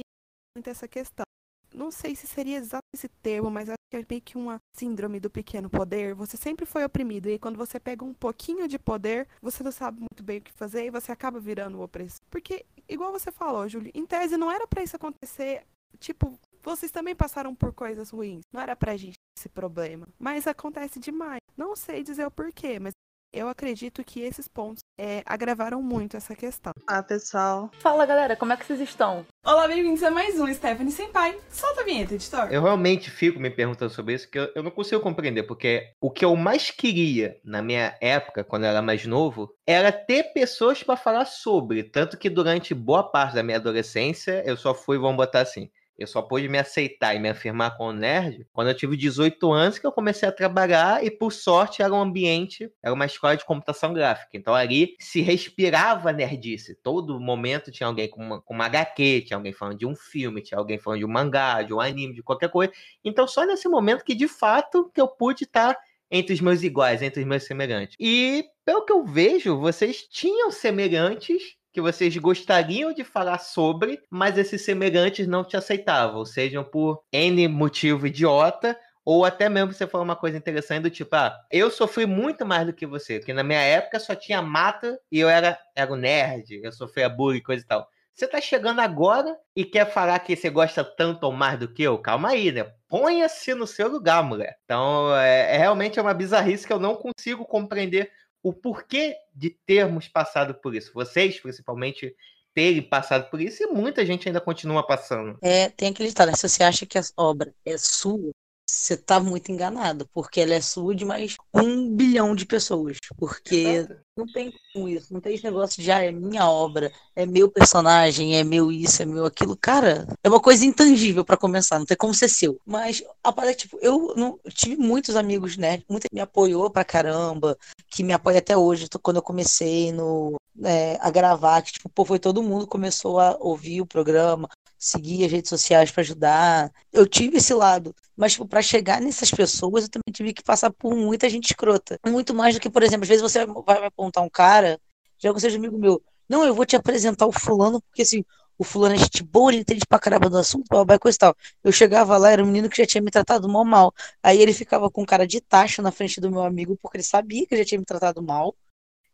[0.55, 1.25] muito essa questão.
[1.73, 5.19] Não sei se seria exato esse termo, mas acho que é meio que uma síndrome
[5.19, 6.13] do pequeno poder.
[6.15, 9.99] Você sempre foi oprimido e quando você pega um pouquinho de poder, você não sabe
[9.99, 12.21] muito bem o que fazer e você acaba virando o opressor.
[12.29, 15.65] Porque, igual você falou, Júlio, em tese não era para isso acontecer.
[15.99, 18.43] Tipo, vocês também passaram por coisas ruins.
[18.51, 20.07] Não era pra gente esse problema.
[20.19, 21.41] Mas acontece demais.
[21.57, 22.93] Não sei dizer o porquê, mas
[23.33, 26.73] eu acredito que esses pontos é, agravaram muito essa questão.
[26.85, 27.71] Ah, pessoal.
[27.79, 29.25] Fala, galera, como é que vocês estão?
[29.45, 31.39] Olá, bem-vindos a mais um Stephanie Senpai.
[31.49, 32.51] Solta a vinheta, editor.
[32.51, 36.11] Eu realmente fico me perguntando sobre isso, que eu, eu não consigo compreender, porque o
[36.11, 40.83] que eu mais queria na minha época, quando eu era mais novo, era ter pessoas
[40.83, 41.83] para falar sobre.
[41.83, 45.71] Tanto que durante boa parte da minha adolescência, eu só fui, vamos botar assim,
[46.01, 49.79] eu só pude me aceitar e me afirmar como nerd quando eu tive 18 anos
[49.79, 53.45] que eu comecei a trabalhar e, por sorte, era um ambiente, era uma escola de
[53.45, 54.29] computação gráfica.
[54.33, 56.75] Então ali se respirava nerdice.
[56.75, 60.41] Todo momento tinha alguém com uma, com uma HQ, tinha alguém falando de um filme,
[60.41, 62.73] tinha alguém falando de um mangá, de um anime, de qualquer coisa.
[63.03, 65.77] Então só nesse momento que, de fato, que eu pude estar
[66.11, 67.95] entre os meus iguais, entre os meus semelhantes.
[67.99, 74.37] E, pelo que eu vejo, vocês tinham semelhantes que vocês gostariam de falar sobre, mas
[74.37, 80.05] esses semelhantes não te aceitavam, sejam por N motivo idiota, ou até mesmo você falou
[80.05, 83.43] uma coisa interessante do tipo, ah, eu sofri muito mais do que você, porque na
[83.43, 87.43] minha época só tinha mata e eu era, era um nerd, eu sofria bullying e
[87.43, 87.87] coisa e tal.
[88.13, 91.81] Você tá chegando agora e quer falar que você gosta tanto ou mais do que
[91.81, 91.97] eu?
[91.97, 92.71] Calma aí, né?
[92.87, 94.57] Ponha-se no seu lugar, mulher.
[94.65, 98.11] Então, é, é realmente é uma bizarrice que eu não consigo compreender
[98.43, 100.91] o porquê de termos passado por isso.
[100.93, 102.15] Vocês, principalmente,
[102.53, 105.37] terem passado por isso e muita gente ainda continua passando.
[105.41, 106.35] É, tem aquele ditado, né?
[106.35, 108.31] se você acha que a obra é sua,
[108.71, 112.97] você tá muito enganado, porque ela é sua de mais um bilhão de pessoas.
[113.17, 117.25] Porque não tem como isso, não tem esse negócio de, ah, é minha obra, é
[117.25, 119.57] meu personagem, é meu isso, é meu aquilo.
[119.57, 122.59] Cara, é uma coisa intangível pra começar, não tem como ser seu.
[122.65, 126.69] Mas a parada é tipo, eu não eu tive muitos amigos nerd, muita me apoiou
[126.69, 127.57] pra caramba,
[127.89, 132.05] que me apoia até hoje, quando eu comecei no, é, a gravar, que tipo, pô,
[132.05, 136.71] foi todo mundo começou a ouvir o programa, seguir as redes sociais pra ajudar.
[136.91, 140.71] Eu tive esse lado, mas tipo, para chegar nessas pessoas, eu também tive que passar
[140.71, 141.99] por muita gente escrota.
[142.07, 144.79] Muito mais do que, por exemplo, às vezes você vai apontar um cara,
[145.17, 148.23] já que seja amigo meu, não, eu vou te apresentar o fulano, porque assim,
[148.59, 151.35] o fulano é gente boa, ele entende pra caramba do assunto, blá, coisa e tal.
[151.63, 153.91] Eu chegava lá, era um menino que já tinha me tratado mal mal.
[154.21, 157.47] Aí ele ficava com cara de taxa na frente do meu amigo, porque ele sabia
[157.47, 158.55] que já tinha me tratado mal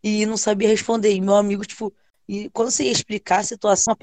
[0.03, 1.13] e não sabia responder.
[1.13, 1.93] E meu amigo, tipo,
[2.27, 3.95] e quando você ia explicar a situação,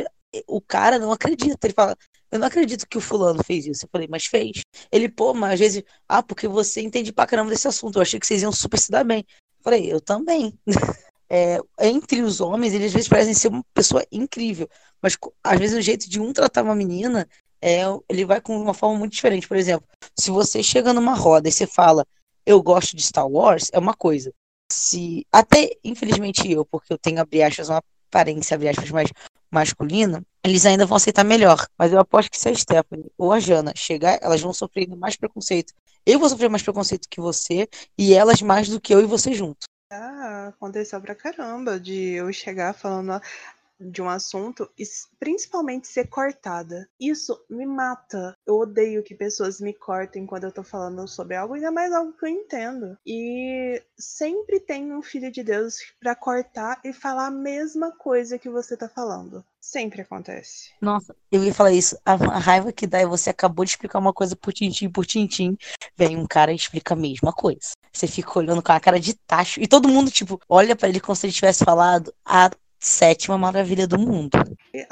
[0.46, 1.66] o cara não acredita.
[1.66, 1.94] Ele fala,
[2.34, 3.84] eu não acredito que o fulano fez isso.
[3.84, 4.62] Eu falei, mas fez.
[4.90, 7.96] Ele, pô, mas às vezes, ah, porque você entende pra caramba desse assunto.
[7.96, 9.24] Eu achei que vocês iam super se dar bem.
[9.28, 10.58] Eu falei, eu também.
[11.26, 14.68] É, entre os homens, eles às vezes parecem ser uma pessoa incrível,
[15.02, 17.26] mas às vezes o jeito de um tratar uma menina
[17.62, 19.48] é, ele vai com uma forma muito diferente.
[19.48, 22.06] Por exemplo, se você chega numa roda e você fala,
[22.44, 24.32] eu gosto de Star Wars, é uma coisa.
[24.70, 29.10] Se até infelizmente eu, porque eu tenho abre aspas uma aparência abre aspas mais
[29.50, 31.66] masculina, eles ainda vão aceitar melhor.
[31.78, 35.16] Mas eu aposto que se a Stephanie ou a Jana chegar, elas vão sofrer mais
[35.16, 35.72] preconceito.
[36.04, 39.32] Eu vou sofrer mais preconceito que você e elas mais do que eu e você
[39.32, 39.66] junto.
[39.90, 43.20] Ah, aconteceu pra caramba de eu chegar falando
[43.80, 44.84] de um assunto e
[45.18, 46.88] principalmente ser cortada.
[46.98, 48.36] Isso me mata.
[48.46, 52.12] Eu odeio que pessoas me cortem quando eu tô falando sobre algo, ainda mais algo
[52.12, 52.96] que eu entendo.
[53.06, 58.48] E sempre tem um filho de Deus pra cortar e falar a mesma coisa que
[58.48, 59.44] você tá falando.
[59.60, 60.72] Sempre acontece.
[60.78, 61.96] Nossa, eu ia falar isso.
[62.04, 65.56] A, raiva que dá é você acabou de explicar uma coisa por tintim por tintim.
[65.96, 67.70] Vem um cara e explica a mesma coisa.
[67.90, 69.60] Você fica olhando com a cara de tacho.
[69.60, 72.50] E todo mundo, tipo, olha pra ele como se ele tivesse falado a
[72.84, 74.36] sétima maravilha do mundo.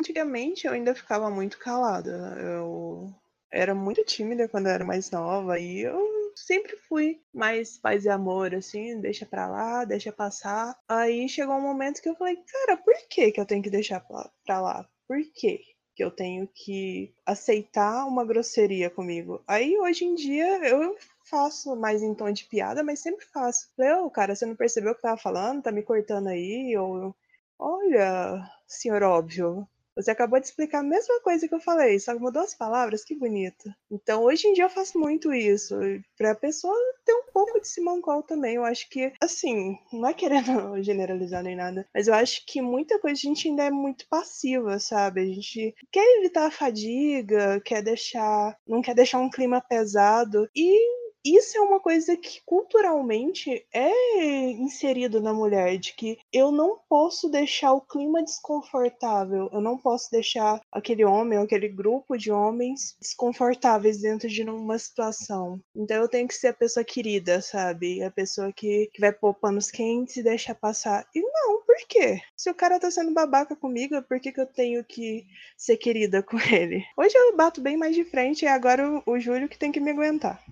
[0.01, 2.11] Antigamente eu ainda ficava muito calada.
[2.41, 3.13] Eu
[3.51, 8.09] era muito tímida quando eu era mais nova e eu sempre fui mais paz e
[8.09, 10.75] amor, assim, deixa pra lá, deixa passar.
[10.89, 14.01] Aí chegou um momento que eu falei, cara, por que que eu tenho que deixar
[14.01, 14.89] pra lá?
[15.07, 15.61] Por quê?
[15.95, 19.43] Que eu tenho que aceitar uma grosseria comigo.
[19.47, 23.69] Aí hoje em dia eu faço mais em tom de piada, mas sempre faço.
[24.03, 25.63] Ô, cara, você não percebeu o que eu tava falando?
[25.63, 26.75] Tá me cortando aí?
[26.79, 27.15] Ou
[27.65, 32.43] Olha, senhor óbvio, você acabou de explicar a mesma coisa que eu falei, só mudou
[32.43, 33.73] as palavras, que bonito.
[33.89, 35.77] Então, hoje em dia eu faço muito isso,
[36.19, 38.57] pra pessoa ter um pouco de Simancol também.
[38.57, 40.43] Eu acho que, assim, não é querendo
[40.83, 44.81] generalizar nem nada, mas eu acho que muita coisa a gente ainda é muito passiva,
[44.81, 45.21] sabe?
[45.21, 51.02] A gente quer evitar a fadiga, quer deixar, não quer deixar um clima pesado e
[51.25, 57.29] isso é uma coisa que culturalmente é inserido na mulher, de que eu não posso
[57.29, 64.01] deixar o clima desconfortável, eu não posso deixar aquele homem aquele grupo de homens desconfortáveis
[64.01, 65.61] dentro de uma situação.
[65.75, 68.03] Então eu tenho que ser a pessoa querida, sabe?
[68.03, 71.07] A pessoa que, que vai pôr panos quentes e deixar passar.
[71.15, 72.21] E não, por quê?
[72.37, 76.23] Se o cara tá sendo babaca comigo, por que, que eu tenho que ser querida
[76.25, 76.85] com ele?
[76.97, 79.81] Hoje eu bato bem mais de frente e agora o, o Júlio que tem que
[79.81, 80.43] me aguentar.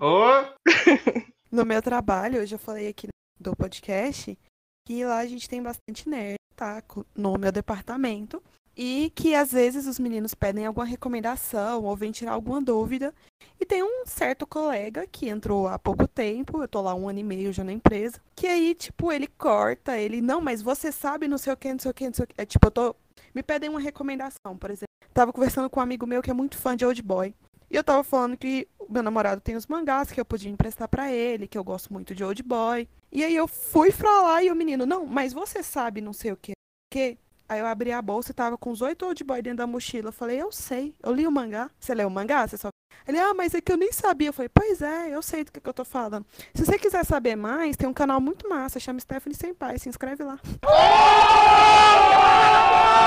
[0.00, 0.24] Ô,
[1.52, 3.08] No meu trabalho, eu já falei aqui
[3.38, 4.38] do podcast,
[4.86, 6.82] que lá a gente tem bastante nerd, tá?
[7.14, 8.42] No meu departamento.
[8.74, 13.12] E que às vezes os meninos pedem alguma recomendação ou vêm tirar alguma dúvida.
[13.60, 17.18] E tem um certo colega que entrou há pouco tempo, eu tô lá um ano
[17.18, 21.28] e meio já na empresa, que aí, tipo, ele corta, ele, não, mas você sabe
[21.28, 22.34] não sei o que, não sei o que, não sei o que.
[22.38, 22.96] É, tipo, eu tô.
[23.34, 24.86] Me pedem uma recomendação, por exemplo.
[25.12, 27.34] Tava conversando com um amigo meu que é muito fã de Old Boy.
[27.70, 31.12] E eu tava falando que meu namorado tem os mangás que eu podia emprestar pra
[31.12, 32.88] ele, que eu gosto muito de Old Boy.
[33.12, 36.32] E aí eu fui pra lá e o menino, não, mas você sabe não sei
[36.32, 36.52] o que,
[36.92, 37.16] que?
[37.48, 40.08] Aí eu abri a bolsa e tava com os oito Old Boy dentro da mochila.
[40.08, 41.68] Eu falei, eu sei, eu li o mangá.
[41.80, 42.46] Você leu o mangá?
[42.46, 42.68] Você só...
[43.08, 44.28] Ele, ah, mas é que eu nem sabia.
[44.28, 46.24] Eu falei, pois é, eu sei do que, que eu tô falando.
[46.54, 50.22] Se você quiser saber mais, tem um canal muito massa, chama Stephanie Senpai, se inscreve
[50.22, 50.38] lá.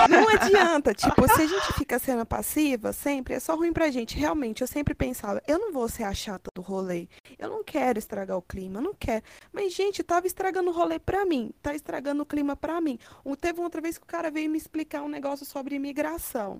[0.10, 4.18] Não adianta, tipo, se a gente fica sendo passiva sempre, é só ruim pra gente.
[4.18, 7.08] Realmente, eu sempre pensava, eu não vou ser a chata do rolê.
[7.38, 9.24] Eu não quero estragar o clima, eu não quero.
[9.52, 12.98] Mas, gente, tava estragando o rolê pra mim, tá estragando o clima pra mim.
[13.26, 16.60] Um- Teve outra vez que o cara veio me explicar um negócio sobre imigração.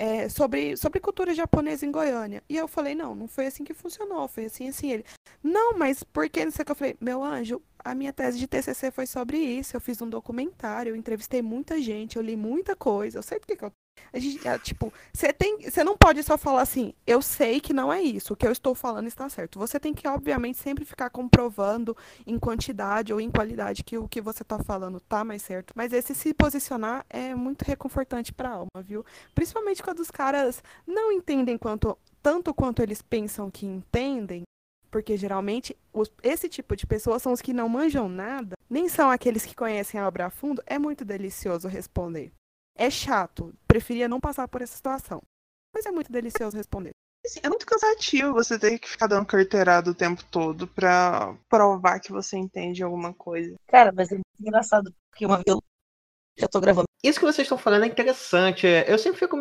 [0.00, 2.42] É, sobre, sobre cultura japonesa em Goiânia.
[2.48, 4.90] E eu falei, não, não foi assim que funcionou, foi assim, assim.
[4.90, 5.04] Ele,
[5.42, 6.72] não, mas por que não sei o que?
[6.72, 9.76] Eu falei, meu anjo, a minha tese de TCC foi sobre isso.
[9.76, 13.46] Eu fiz um documentário, eu entrevistei muita gente, eu li muita coisa, eu sei do
[13.46, 13.72] que, que eu
[14.12, 17.72] A gente, é, tipo, você tem, você não pode só falar assim, eu sei que
[17.72, 19.58] não é isso, o que eu estou falando está certo.
[19.58, 24.20] Você tem que, obviamente, sempre ficar comprovando em quantidade ou em qualidade que o que
[24.20, 25.72] você está falando tá mais certo.
[25.76, 29.04] Mas esse se posicionar é muito reconfortante para a alma, viu?
[29.34, 34.42] Principalmente quando os caras não entendem quanto, tanto quanto eles pensam que entendem,
[34.90, 39.08] porque geralmente os, esse tipo de pessoas são os que não manjam nada, nem são
[39.08, 42.32] aqueles que conhecem a obra a fundo, é muito delicioso responder.
[42.80, 45.20] É chato, preferia não passar por essa situação,
[45.74, 46.92] mas é muito delicioso responder.
[47.26, 52.00] Assim, é muito cansativo você ter que ficar dando carteirada o tempo todo pra provar
[52.00, 53.54] que você entende alguma coisa.
[53.68, 55.62] Cara, mas é muito engraçado, porque uma vez eu
[56.38, 56.86] já tô gravando.
[57.04, 58.66] Isso que vocês estão falando é interessante.
[58.86, 59.36] Eu sempre fico.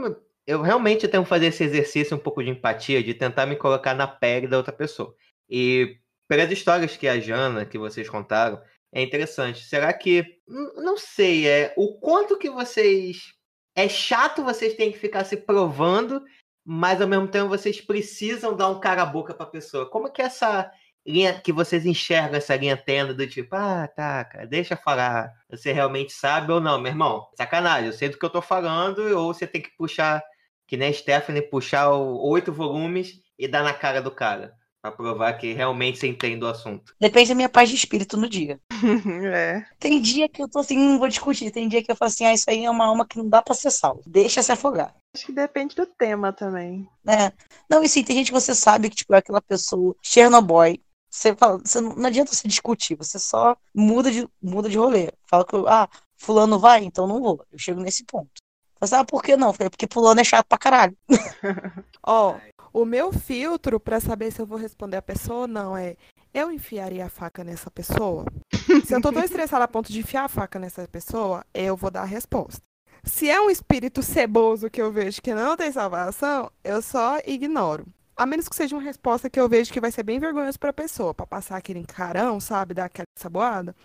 [0.45, 3.93] Eu realmente tenho que fazer esse exercício um pouco de empatia, de tentar me colocar
[3.93, 5.15] na pele da outra pessoa.
[5.49, 8.61] E pelas histórias que a Jana, que vocês contaram,
[8.91, 9.63] é interessante.
[9.65, 10.25] Será que.
[10.47, 13.33] Não sei, é o quanto que vocês.
[13.75, 16.21] É chato vocês terem que ficar se provando,
[16.65, 19.89] mas ao mesmo tempo vocês precisam dar um cara a boca pra pessoa.
[19.89, 20.69] Como que é essa
[21.05, 25.31] linha que vocês enxergam essa linha tenda do tipo, ah, tá, cara, deixa falar.
[25.49, 27.27] Você realmente sabe ou não, meu irmão?
[27.35, 30.21] Sacanagem, eu sei do que eu tô falando, ou você tem que puxar,
[30.67, 34.53] que nem Stephanie, puxar oito volumes e dar na cara do cara.
[34.81, 36.95] Pra provar que realmente você entende o assunto.
[36.99, 38.59] Depende da minha paz de espírito no dia.
[39.33, 39.65] é.
[39.77, 41.51] Tem dia que eu tô assim, não vou discutir.
[41.51, 43.41] Tem dia que eu falo assim, ah, isso aí é uma alma que não dá
[43.41, 44.01] pra ser salvo.
[44.07, 44.95] Deixa se afogar.
[45.13, 46.87] Acho que depende do tema também.
[47.05, 47.33] É.
[47.69, 50.79] Não, e sim, tem gente que você sabe que, tipo, é aquela pessoa, Chernobyl.
[51.09, 55.11] Você fala, você não, não adianta você discutir, você só muda de, muda de rolê.
[55.25, 57.43] Fala que, ah, fulano vai, então não vou.
[57.51, 58.31] Eu chego nesse ponto.
[58.79, 59.51] Você sabe ah, por que não?
[59.53, 60.97] Falei, porque fulano é chato pra caralho.
[62.01, 62.37] Ó,
[62.71, 65.97] o meu filtro pra saber se eu vou responder a pessoa ou não é
[66.33, 68.25] eu enfiaria a faca nessa pessoa?
[68.85, 71.89] se eu tô tão estressada a ponto de enfiar a faca nessa pessoa, eu vou
[71.89, 72.61] dar a resposta.
[73.03, 77.85] Se é um espírito ceboso que eu vejo que não tem salvação, eu só ignoro.
[78.15, 80.73] A menos que seja uma resposta que eu vejo que vai ser bem vergonhoso pra
[80.73, 83.75] pessoa, pra passar aquele encarão, sabe, dar aquela saboada.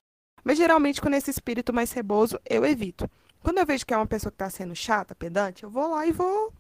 [0.42, 3.08] Mas geralmente, com esse espírito mais ceboso, eu evito.
[3.44, 6.06] Quando eu vejo que é uma pessoa que tá sendo chata, pedante, eu vou lá
[6.06, 6.50] e vou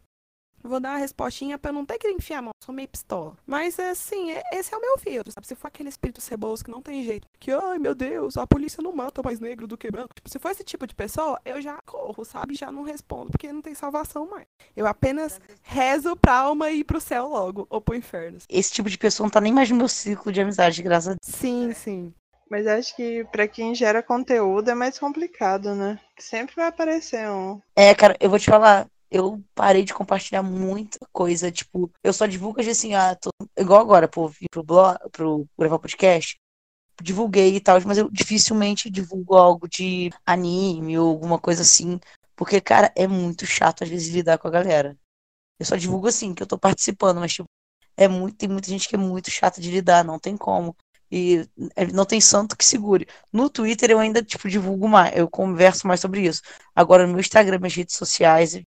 [0.62, 3.36] vou dar a respostinha pra não ter que enfiar a mão, sou meio pistola.
[3.46, 5.46] Mas assim, é, esse é o meu filtro, sabe?
[5.46, 8.82] Se for aquele espírito ceboso que não tem jeito, que, ai meu Deus, a polícia
[8.82, 10.14] não mata mais negro do que branco.
[10.14, 12.54] Tipo, se for esse tipo de pessoa, eu já corro, sabe?
[12.54, 14.46] Já não respondo, porque não tem salvação mais.
[14.76, 18.38] Eu apenas rezo pra alma ir pro céu logo, ou pro inferno.
[18.48, 21.10] Esse tipo de pessoa não tá nem mais no meu ciclo de amizade, graças a
[21.12, 21.20] Deus.
[21.22, 22.14] Sim, sim.
[22.54, 25.98] Mas acho que pra quem gera conteúdo é mais complicado, né?
[26.16, 27.60] Sempre vai aparecer um.
[27.74, 31.50] É, cara, eu vou te falar, eu parei de compartilhar muita coisa.
[31.50, 33.30] Tipo, eu só divulgo assim, ah, tô...
[33.58, 36.36] igual agora, pô, vim pro blog, pro gravar podcast.
[37.02, 41.98] Divulguei e tal, mas eu dificilmente divulgo algo de anime ou alguma coisa assim.
[42.36, 44.96] Porque, cara, é muito chato às vezes lidar com a galera.
[45.58, 47.48] Eu só divulgo assim, que eu tô participando, mas tipo,
[47.96, 50.76] é muito, tem muita gente que é muito chata de lidar, não tem como.
[51.16, 51.48] E
[51.92, 53.06] não tem santo que segure.
[53.32, 56.42] No Twitter eu ainda, tipo, divulgo mais, eu converso mais sobre isso.
[56.74, 58.60] Agora no meu Instagram, minhas redes sociais,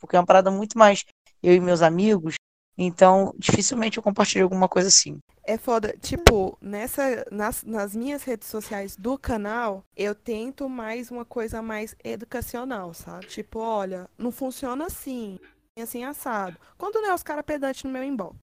[0.00, 1.04] porque é uma parada muito mais
[1.40, 2.34] eu e meus amigos,
[2.76, 5.18] então dificilmente eu compartilho alguma coisa assim.
[5.44, 11.24] É foda, tipo, nessa, nas, nas minhas redes sociais do canal, eu tento mais uma
[11.24, 13.26] coisa mais educacional, sabe?
[13.28, 15.38] Tipo, olha, não funciona assim,
[15.78, 16.56] assim assado.
[16.76, 18.36] Quando não é os caras pedantes no meu inbox.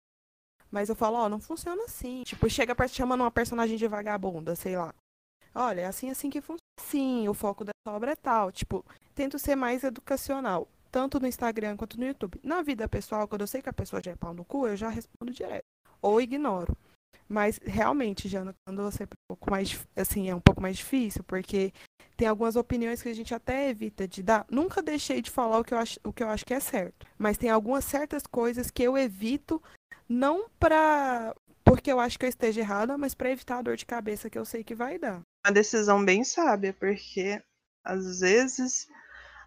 [0.74, 2.24] Mas eu falo, ó, não funciona assim.
[2.24, 4.92] Tipo, chega chamando uma personagem de vagabunda, sei lá.
[5.54, 6.58] Olha, é assim assim que funciona.
[6.80, 8.52] Sim, o foco da obra é tal.
[8.52, 12.40] Tipo, tento ser mais educacional tanto no Instagram quanto no YouTube.
[12.44, 14.78] Na vida pessoal, quando eu sei que a pessoa já é pau no cu, eu
[14.78, 15.64] já respondo direto.
[16.00, 16.78] Ou ignoro.
[17.28, 21.24] Mas realmente, Jana, quando você é um pouco mais assim, é um pouco mais difícil,
[21.24, 21.74] porque
[22.16, 24.46] tem algumas opiniões que a gente até evita de dar.
[24.52, 27.08] Nunca deixei de falar o que eu acho, o que eu acho que é certo.
[27.18, 29.60] Mas tem algumas certas coisas que eu evito,
[30.08, 31.36] não pra.
[31.64, 34.38] porque eu acho que eu esteja errada, mas para evitar a dor de cabeça que
[34.38, 35.22] eu sei que vai dar.
[35.46, 37.42] Uma decisão bem sábia, porque
[37.84, 38.88] às vezes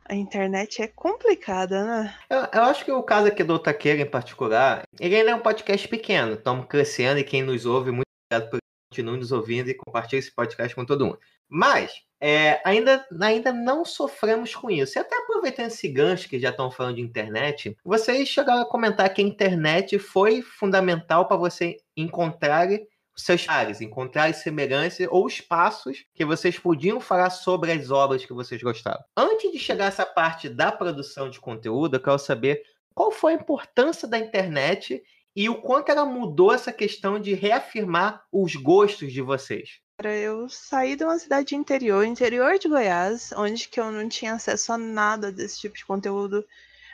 [0.09, 2.19] a internet é complicada, né?
[2.31, 5.41] Eu, eu, acho que o caso aqui do Otaqueira em particular, ele ainda é um
[5.41, 8.59] podcast pequeno, estamos crescendo e quem nos ouve, muito obrigado por
[8.91, 11.19] continuar nos ouvindo e compartilhar esse podcast com todo mundo.
[11.49, 14.99] Mas é, ainda, ainda não sofremos com isso.
[14.99, 19.13] E até aproveitando esse gancho que já estão falando de internet, vocês chegaram a comentar
[19.13, 22.69] que a internet foi fundamental para você encontrar
[23.17, 28.33] seus pares, encontrar as semelhanças ou espaços que vocês podiam falar sobre as obras que
[28.33, 29.03] vocês gostavam.
[29.17, 32.63] Antes de chegar a essa parte da produção de conteúdo, eu quero saber
[32.95, 35.03] qual foi a importância da internet
[35.35, 39.81] e o quanto ela mudou essa questão de reafirmar os gostos de vocês.
[40.05, 44.73] Eu saí de uma cidade interior, interior de Goiás, onde que eu não tinha acesso
[44.73, 46.47] a nada desse tipo de conteúdo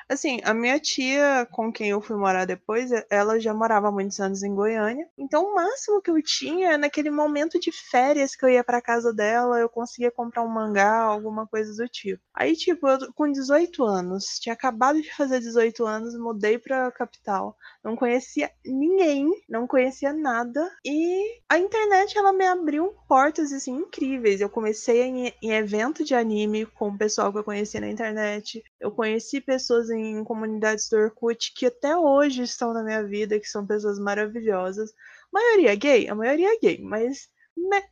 [0.08, 4.20] Assim, a minha tia, com quem eu fui morar depois, ela já morava há muitos
[4.20, 5.06] anos em Goiânia.
[5.18, 9.12] Então, o máximo que eu tinha, naquele momento de férias que eu ia pra casa
[9.12, 12.22] dela, eu conseguia comprar um mangá, alguma coisa do tipo.
[12.34, 17.56] Aí, tipo, eu com 18 anos, tinha acabado de fazer 18 anos, mudei pra capital.
[17.84, 20.70] Não conhecia ninguém, não conhecia nada.
[20.84, 24.40] E a internet, ela me abriu portas, assim, incríveis.
[24.40, 28.62] Eu comecei em, em evento de anime com o pessoal que eu conhecia na internet.
[28.80, 33.48] Eu conheci pessoas em comunidades do Orkut que até hoje estão na minha vida, que
[33.48, 34.90] são pessoas maravilhosas.
[34.90, 37.28] A maioria gay, a maioria gay, mas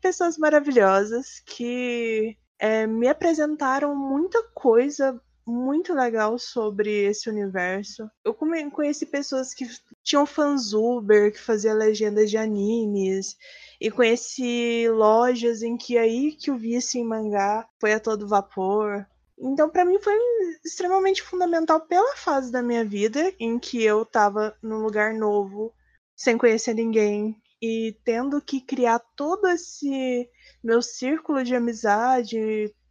[0.01, 8.09] pessoas maravilhosas que é, me apresentaram muita coisa muito legal sobre esse universo.
[8.25, 9.67] Eu conheci pessoas que
[10.03, 13.37] tinham fanzuber, que fazia legendas de animes,
[13.81, 19.07] e conheci lojas em que aí que o vício em mangá foi a todo vapor.
[19.41, 20.15] Então, para mim, foi
[20.65, 25.73] extremamente fundamental pela fase da minha vida em que eu estava num lugar novo,
[26.15, 30.29] sem conhecer ninguém, e tendo que criar todo esse
[30.63, 32.37] meu círculo de amizade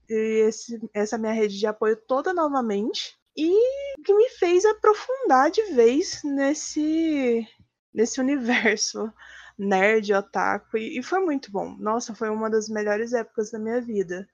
[0.09, 3.15] e esse, essa minha rede de apoio toda novamente.
[3.37, 7.47] E que me fez aprofundar de vez nesse,
[7.93, 9.11] nesse universo
[9.57, 11.75] nerd, otaku, e, e foi muito bom.
[11.77, 14.27] Nossa, foi uma das melhores épocas da minha vida.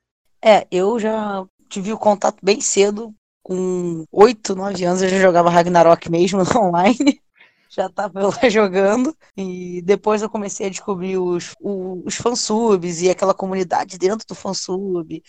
[0.43, 3.13] É, eu já tive o contato bem cedo.
[3.43, 7.21] Com 8, 9 anos eu já jogava Ragnarok mesmo online.
[7.69, 9.15] Já tava eu lá jogando.
[9.35, 15.21] E depois eu comecei a descobrir os, os, fansubs e aquela comunidade dentro do fansub.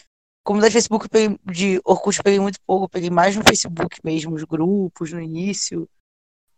[0.45, 4.45] Comunidade de Facebook peguei, de Orkut peguei muito pouco, peguei mais no Facebook mesmo, os
[4.45, 5.89] grupos no início.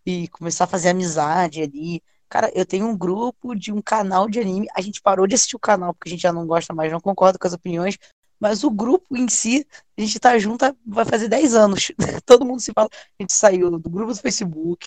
[0.05, 2.03] E começar a fazer amizade ali.
[2.29, 4.68] Cara, eu tenho um grupo de um canal de anime.
[4.74, 7.01] A gente parou de assistir o canal porque a gente já não gosta mais, não
[7.01, 7.99] concorda com as opiniões.
[8.41, 9.66] Mas o grupo em si,
[9.97, 11.91] a gente tá junto, vai fazer 10 anos.
[12.24, 12.89] Todo mundo se fala.
[12.93, 14.86] A gente saiu do grupo do Facebook,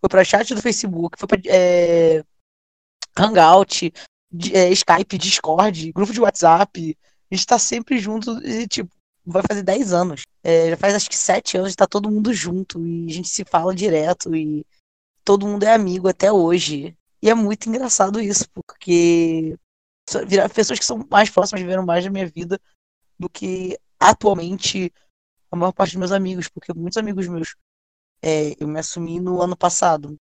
[0.00, 2.22] foi pra chat do Facebook, foi pra é,
[3.16, 3.92] Hangout,
[4.52, 6.96] é, Skype, Discord, grupo de WhatsApp.
[7.30, 8.90] A gente tá sempre junto e, tipo,
[9.24, 10.22] vai fazer 10 anos.
[10.42, 13.44] É, já faz acho que 7 anos, tá todo mundo junto e a gente se
[13.44, 14.64] fala direto e
[15.24, 16.96] todo mundo é amigo até hoje.
[17.22, 19.56] E é muito engraçado isso, porque
[20.54, 22.60] pessoas que são mais próximas viveram mais da minha vida
[23.18, 24.92] do que atualmente
[25.50, 27.54] a maior parte dos meus amigos, porque muitos amigos meus
[28.22, 30.16] é, eu me assumi no ano passado.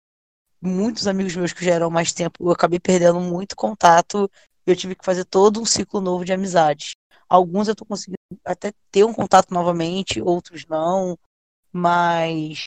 [0.60, 4.30] Muitos amigos meus que já eram mais tempo, eu acabei perdendo muito contato.
[4.66, 6.94] Eu tive que fazer todo um ciclo novo de amizades.
[7.28, 11.18] Alguns eu tô conseguindo até ter um contato novamente, outros não.
[11.72, 12.64] Mas.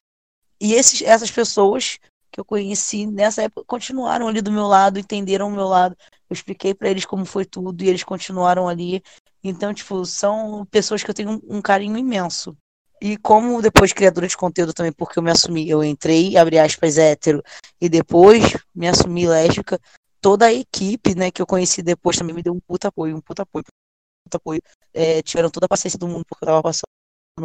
[0.60, 2.00] E esses, essas pessoas
[2.32, 5.96] que eu conheci nessa época continuaram ali do meu lado, entenderam o meu lado.
[6.30, 9.04] Eu expliquei para eles como foi tudo e eles continuaram ali.
[9.44, 12.56] Então, tipo, são pessoas que eu tenho um, carinho imenso.
[13.02, 16.98] E como depois criadora de conteúdo também, porque eu me assumi, eu entrei, abre aspas,
[16.98, 17.44] hétero,
[17.82, 18.42] e depois
[18.74, 19.78] me assumi lésbica,
[20.22, 23.20] toda a equipe, né, que eu conheci depois também me deu um puta apoio, um
[23.20, 24.62] puta apoio, um puta apoio.
[24.94, 26.88] É, tiveram toda a paciência do mundo, porque eu tava passando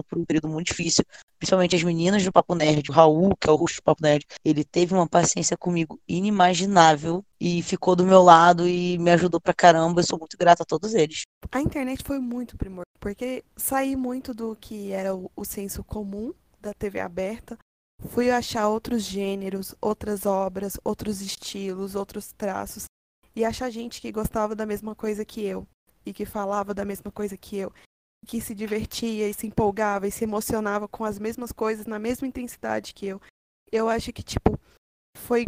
[0.03, 1.05] por um período muito difícil,
[1.39, 4.25] principalmente as meninas do Papo Nerd, o Raul, que é o rosto do Papo Nerd,
[4.45, 9.55] ele teve uma paciência comigo inimaginável e ficou do meu lado e me ajudou pra
[9.55, 10.01] caramba.
[10.01, 11.23] Eu sou muito grata a todos eles.
[11.51, 16.33] A internet foi muito primor, porque saí muito do que era o, o senso comum
[16.61, 17.57] da TV aberta.
[18.11, 22.85] Fui achar outros gêneros, outras obras, outros estilos, outros traços
[23.35, 25.67] e achar gente que gostava da mesma coisa que eu
[26.05, 27.73] e que falava da mesma coisa que eu
[28.27, 32.27] que se divertia e se empolgava e se emocionava com as mesmas coisas na mesma
[32.27, 33.21] intensidade que eu.
[33.71, 34.59] Eu acho que tipo
[35.17, 35.47] foi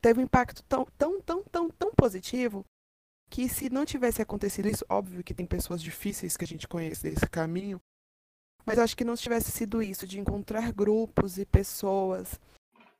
[0.00, 2.64] teve um impacto tão tão tão tão tão positivo
[3.30, 7.02] que se não tivesse acontecido isso, óbvio que tem pessoas difíceis que a gente conhece
[7.02, 7.80] desse caminho,
[8.66, 12.40] mas eu acho que não tivesse sido isso de encontrar grupos e pessoas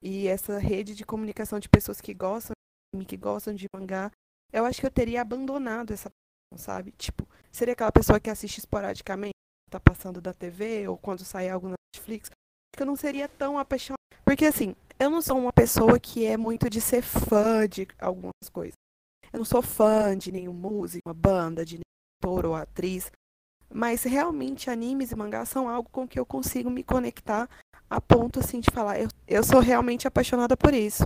[0.00, 2.52] e essa rede de comunicação de pessoas que gostam
[2.94, 4.10] de mim, que gostam de mangá,
[4.52, 6.10] eu acho que eu teria abandonado essa
[6.56, 6.92] sabe?
[6.92, 9.34] Tipo, seria aquela pessoa que assiste esporadicamente,
[9.70, 12.30] tá passando da TV ou quando sai algo na Netflix,
[12.74, 14.00] que eu não seria tão apaixonada.
[14.24, 18.48] Porque assim, eu não sou uma pessoa que é muito de ser fã de algumas
[18.52, 18.74] coisas.
[19.32, 23.10] Eu não sou fã de nenhum músico, uma banda, de nenhum ator ou atriz.
[23.72, 27.48] Mas realmente animes e mangás são algo com que eu consigo me conectar
[27.88, 31.04] a ponto assim de falar, eu, eu sou realmente apaixonada por isso.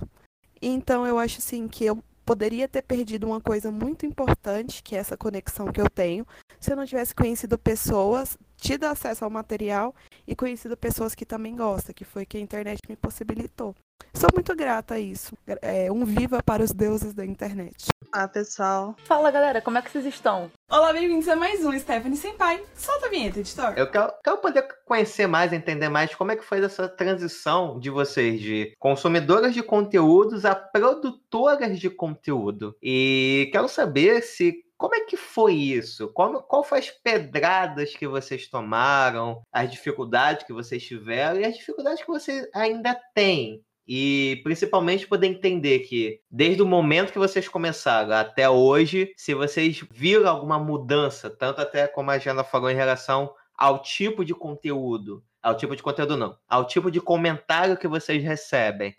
[0.61, 4.99] Então eu acho assim que eu poderia ter perdido uma coisa muito importante, que é
[4.99, 6.25] essa conexão que eu tenho,
[6.59, 9.93] se eu não tivesse conhecido pessoas, tido acesso ao material
[10.27, 13.75] e conhecido pessoas que também gostam, que foi que a internet me possibilitou.
[14.13, 15.37] Sou muito grata a isso.
[15.61, 17.87] É um viva para os deuses da internet.
[18.11, 18.95] Ah, pessoal.
[19.03, 20.49] Fala, galera, como é que vocês estão?
[20.71, 22.63] Olá, bem-vindos a mais um Stephanie Senpai.
[22.75, 23.73] Solta a vinheta, editor.
[23.75, 27.89] Eu quero, quero poder conhecer mais, entender mais como é que foi essa transição de
[27.89, 32.75] vocês de consumidoras de conteúdos a produtoras de conteúdo.
[32.81, 36.09] E quero saber se como é que foi isso?
[36.09, 41.57] Como, qual foi as pedradas que vocês tomaram, as dificuldades que vocês tiveram e as
[41.57, 47.47] dificuldades que vocês ainda têm e principalmente poder entender que desde o momento que vocês
[47.47, 52.75] começaram até hoje, se vocês viram alguma mudança, tanto até como a Jana falou em
[52.75, 57.87] relação ao tipo de conteúdo, ao tipo de conteúdo não, ao tipo de comentário que
[57.87, 58.95] vocês recebem.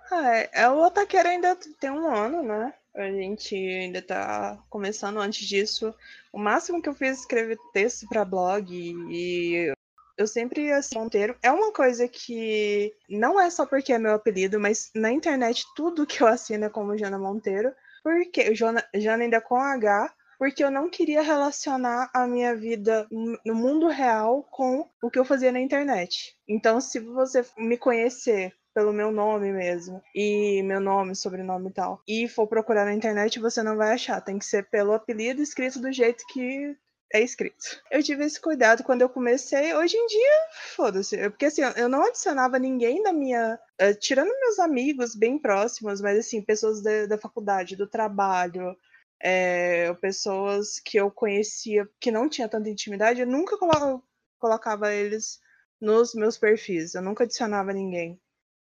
[0.53, 2.75] É, o Otaqueira ainda tem um ano, né?
[2.97, 5.95] A gente ainda tá começando antes disso.
[6.33, 9.73] O máximo que eu fiz é escrever texto para blog e
[10.17, 11.37] eu sempre assim, Monteiro.
[11.43, 16.07] É uma coisa que não é só porque é meu apelido, mas na internet tudo
[16.07, 17.73] que eu assino é como Jana Monteiro.
[18.03, 23.07] Porque Jana, Jana ainda com H, porque eu não queria relacionar a minha vida
[23.45, 26.37] no mundo real com o que eu fazia na internet.
[26.49, 32.03] Então, se você me conhecer pelo meu nome mesmo, e meu nome, sobrenome e tal,
[32.07, 34.21] e for procurar na internet, você não vai achar.
[34.21, 36.77] Tem que ser pelo apelido escrito do jeito que
[37.11, 37.83] é escrito.
[37.91, 39.73] Eu tive esse cuidado quando eu comecei.
[39.75, 40.33] Hoje em dia,
[40.75, 41.17] foda-se.
[41.31, 43.59] Porque assim, eu não adicionava ninguém da minha.
[43.81, 48.77] Uh, tirando meus amigos bem próximos, mas assim, pessoas da, da faculdade, do trabalho,
[49.23, 54.03] é, pessoas que eu conhecia que não tinha tanta intimidade, eu nunca colo
[54.39, 55.41] colocava eles
[55.81, 56.95] nos meus perfis.
[56.95, 58.21] Eu nunca adicionava ninguém.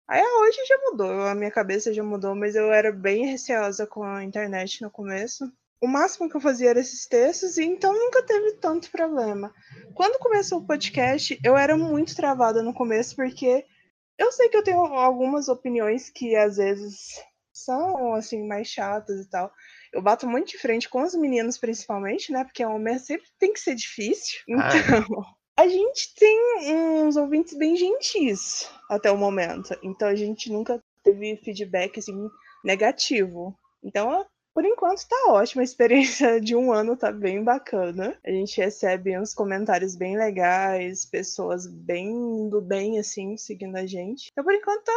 [0.08, 4.04] Aí hoje já mudou, a minha cabeça já mudou, mas eu era bem receosa com
[4.04, 5.52] a internet no começo
[5.84, 9.54] o máximo que eu fazia era esses textos, e então nunca teve tanto problema.
[9.94, 13.66] Quando começou o podcast, eu era muito travada no começo, porque
[14.18, 19.30] eu sei que eu tenho algumas opiniões que às vezes são assim mais chatas e
[19.30, 19.52] tal.
[19.92, 22.46] Eu bato muito de frente com os meninos, principalmente, né?
[22.46, 24.40] Porque homem sempre tem que ser difícil.
[24.58, 24.80] Ah, é.
[24.80, 25.26] Então,
[25.58, 29.78] a gente tem uns ouvintes bem gentis até o momento.
[29.84, 32.30] Então a gente nunca teve feedback assim
[32.64, 33.58] negativo.
[33.84, 38.18] Então por enquanto tá ótima, a experiência de um ano tá bem bacana.
[38.24, 44.30] A gente recebe uns comentários bem legais, pessoas bem do bem, assim, seguindo a gente.
[44.32, 44.94] Então, por enquanto tá,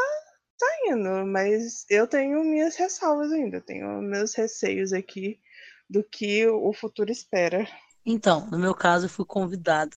[0.58, 5.40] tá indo, mas eu tenho minhas ressalvas ainda, tenho meus receios aqui
[5.88, 7.66] do que o futuro espera.
[8.06, 9.90] Então, no meu caso, eu fui convidado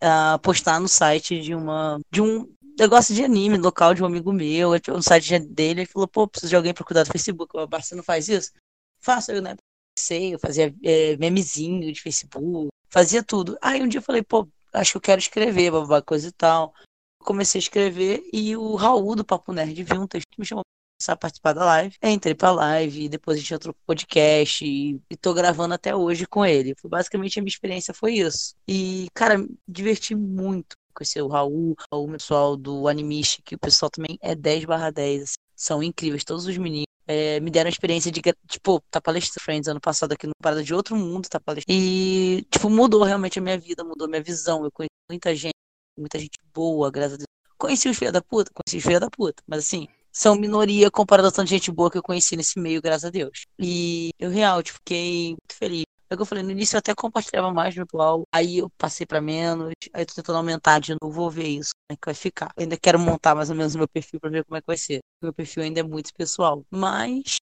[0.00, 4.32] a postar no site de uma de um negócio de anime local de um amigo
[4.32, 7.52] meu, no site dele, ele falou, pô, preciso de alguém para cuidar do Facebook.
[7.70, 8.52] Você não faz isso?
[9.02, 9.56] faço, eu, né?
[9.98, 13.58] Sei, eu fazia é, memezinho de Facebook, fazia tudo.
[13.60, 16.72] Aí um dia eu falei, pô, acho que eu quero escrever, babá, coisa e tal.
[17.18, 20.62] Comecei a escrever e o Raul do Papo Nerd viu um texto que me chamou
[21.06, 21.96] pra participar da live.
[22.00, 25.94] Eu entrei pra live, depois a gente entrou pro podcast e, e tô gravando até
[25.94, 26.74] hoje com ele.
[26.84, 28.54] Basicamente a minha experiência foi isso.
[28.66, 34.18] E, cara, diverti muito conhecer o Raul, o pessoal do Animist, que o pessoal também
[34.20, 35.22] é 10 barra 10.
[35.22, 39.44] Assim, são incríveis, todos os meninos é, me deram a experiência de, tipo, tá palestrando
[39.44, 41.78] Friends ano passado aqui no Parada de Outro Mundo, tá palestrando.
[41.78, 44.64] E, tipo, mudou realmente a minha vida, mudou a minha visão.
[44.64, 45.54] Eu conheci muita gente,
[45.96, 47.26] muita gente boa, graças a Deus.
[47.58, 51.28] Conheci os filhos da puta, conheci os filhos da puta, mas assim, são minoria comparado
[51.28, 53.46] a tanta gente boa que eu conheci nesse meio, graças a Deus.
[53.58, 55.84] E eu, real, tipo, fiquei muito feliz.
[56.10, 58.68] É o que eu falei, no início eu até compartilhava mais no atual, aí eu
[58.76, 62.04] passei para menos, aí tô tentando aumentar de novo, vou ver isso, como é que
[62.04, 62.52] vai ficar.
[62.54, 64.66] Eu ainda quero montar mais ou menos o meu perfil para ver como é que
[64.66, 65.00] vai ser.
[65.22, 67.36] Meu perfil ainda é muito pessoal, mas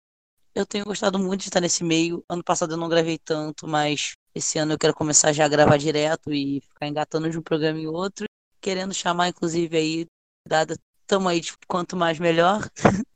[0.54, 2.24] eu tenho gostado muito de estar nesse meio.
[2.28, 5.76] Ano passado eu não gravei tanto, mas esse ano eu quero começar já a gravar
[5.76, 8.26] direto e ficar engatando de um programa em outro,
[8.60, 10.06] querendo chamar inclusive aí
[10.46, 10.76] dada
[11.10, 12.70] tamo aí, tipo, quanto mais melhor.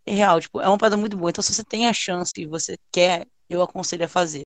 [0.05, 1.31] é real, tipo, é uma parada muito boa.
[1.31, 4.43] Então, se você tem a chance e você quer, eu aconselho a fazer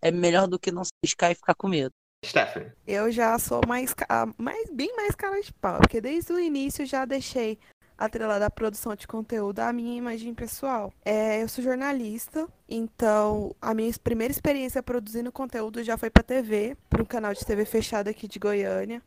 [0.00, 1.92] é melhor do que não se arriscar e ficar com medo.
[2.24, 2.72] Stephanie.
[2.86, 3.94] Eu já sou mais,
[4.36, 7.58] mais bem mais cara de pau, porque desde o início já deixei
[7.96, 10.92] atrelada à produção de conteúdo à minha imagem pessoal.
[11.04, 16.76] É, eu sou jornalista, então a minha primeira experiência produzindo conteúdo já foi para TV,
[16.90, 19.00] para um canal de TV fechado aqui de Goiânia,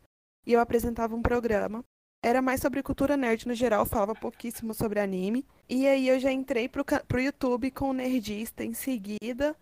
[0.46, 1.84] e eu apresentava um programa.
[2.26, 5.46] Era mais sobre cultura nerd no geral, falava pouquíssimo sobre anime.
[5.68, 9.56] E aí eu já entrei pro, pro YouTube com o Nerdista em seguida.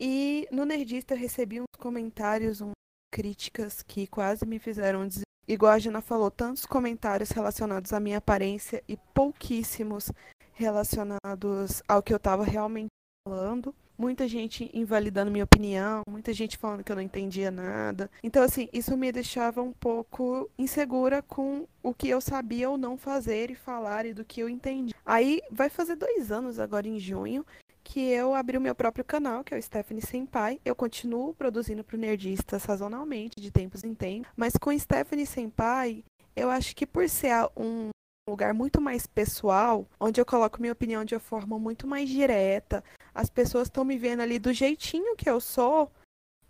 [0.00, 2.72] E no Nerdista eu recebi uns comentários, umas
[3.14, 5.22] críticas que quase me fizeram dizer.
[5.46, 10.10] Igual a Gina falou, tantos comentários relacionados à minha aparência e pouquíssimos
[10.54, 12.88] relacionados ao que eu estava realmente
[13.28, 13.72] falando.
[13.96, 18.10] Muita gente invalidando minha opinião, muita gente falando que eu não entendia nada.
[18.22, 22.96] Então, assim, isso me deixava um pouco insegura com o que eu sabia ou não
[22.96, 24.94] fazer e falar e do que eu entendi.
[25.04, 27.44] Aí vai fazer dois anos agora em junho
[27.84, 30.60] que eu abri o meu próprio canal, que é o Stephanie Senpai.
[30.64, 34.30] Eu continuo produzindo para o Nerdista sazonalmente, de tempos em tempos.
[34.36, 37.90] Mas com Stephanie Senpai, eu acho que por ser um
[38.28, 42.82] lugar muito mais pessoal, onde eu coloco minha opinião de uma forma muito mais direta,
[43.12, 45.90] as pessoas estão me vendo ali do jeitinho que eu sou.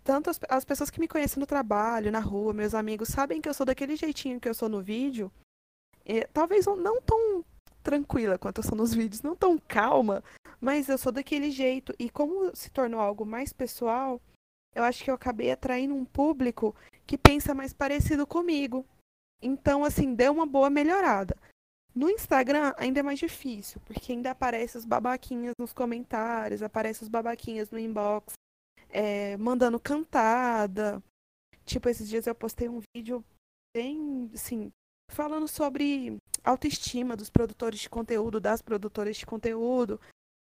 [0.03, 3.49] Tanto as, as pessoas que me conhecem no trabalho, na rua, meus amigos, sabem que
[3.49, 5.31] eu sou daquele jeitinho que eu sou no vídeo.
[6.05, 7.43] E, talvez não tão
[7.81, 10.23] tranquila quanto eu sou nos vídeos, não tão calma,
[10.61, 11.93] mas eu sou daquele jeito.
[11.97, 14.21] E como se tornou algo mais pessoal,
[14.75, 16.75] eu acho que eu acabei atraindo um público
[17.07, 18.85] que pensa mais parecido comigo.
[19.41, 21.35] Então, assim, deu uma boa melhorada.
[21.95, 27.09] No Instagram ainda é mais difícil, porque ainda aparece os babaquinhas nos comentários, aparece os
[27.09, 28.33] babaquinhas no inbox,
[28.89, 31.01] é, mandando cantada.
[31.65, 33.23] Tipo, esses dias eu postei um vídeo
[33.75, 34.71] bem, assim,
[35.11, 39.99] falando sobre autoestima dos produtores de conteúdo, das produtoras de conteúdo,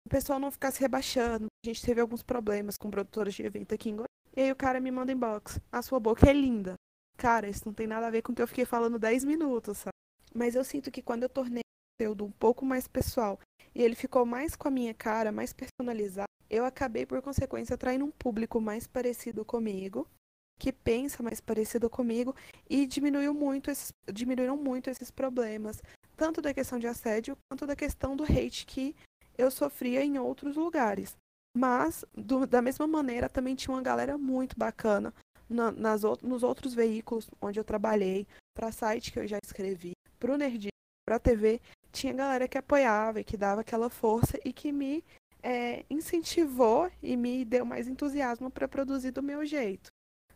[0.07, 1.47] o pessoal não ficar se rebaixando.
[1.65, 4.09] A gente teve alguns problemas com produtores de evento aqui em Goiás.
[4.37, 5.61] E aí o cara me manda inbox.
[5.71, 6.75] A sua boca é linda.
[7.17, 9.79] Cara, isso não tem nada a ver com o que eu fiquei falando 10 minutos,
[9.79, 10.00] sabe?
[10.35, 13.39] Mas eu sinto que quando eu tornei o conteúdo um pouco mais pessoal
[13.75, 18.05] e ele ficou mais com a minha cara, mais personalizado, eu acabei, por consequência, atraindo
[18.05, 20.07] um público mais parecido comigo,
[20.59, 22.35] que pensa mais parecido comigo,
[22.69, 25.81] e diminuiu muito esses, diminuíram muito esses problemas,
[26.17, 28.95] tanto da questão de assédio quanto da questão do hate que
[29.39, 31.17] eu sofria em outros lugares.
[31.57, 35.15] Mas, do, da mesma maneira, também tinha uma galera muito bacana
[35.49, 40.33] na, nas, nos outros veículos onde eu trabalhei, para site que eu já escrevi, para
[40.33, 40.69] o Nerd,
[41.05, 41.61] para a TV,
[41.91, 45.03] tinha galera que apoiava e que dava aquela força e que me
[45.43, 49.91] é, incentivou e me deu mais entusiasmo para produzir do meu jeito.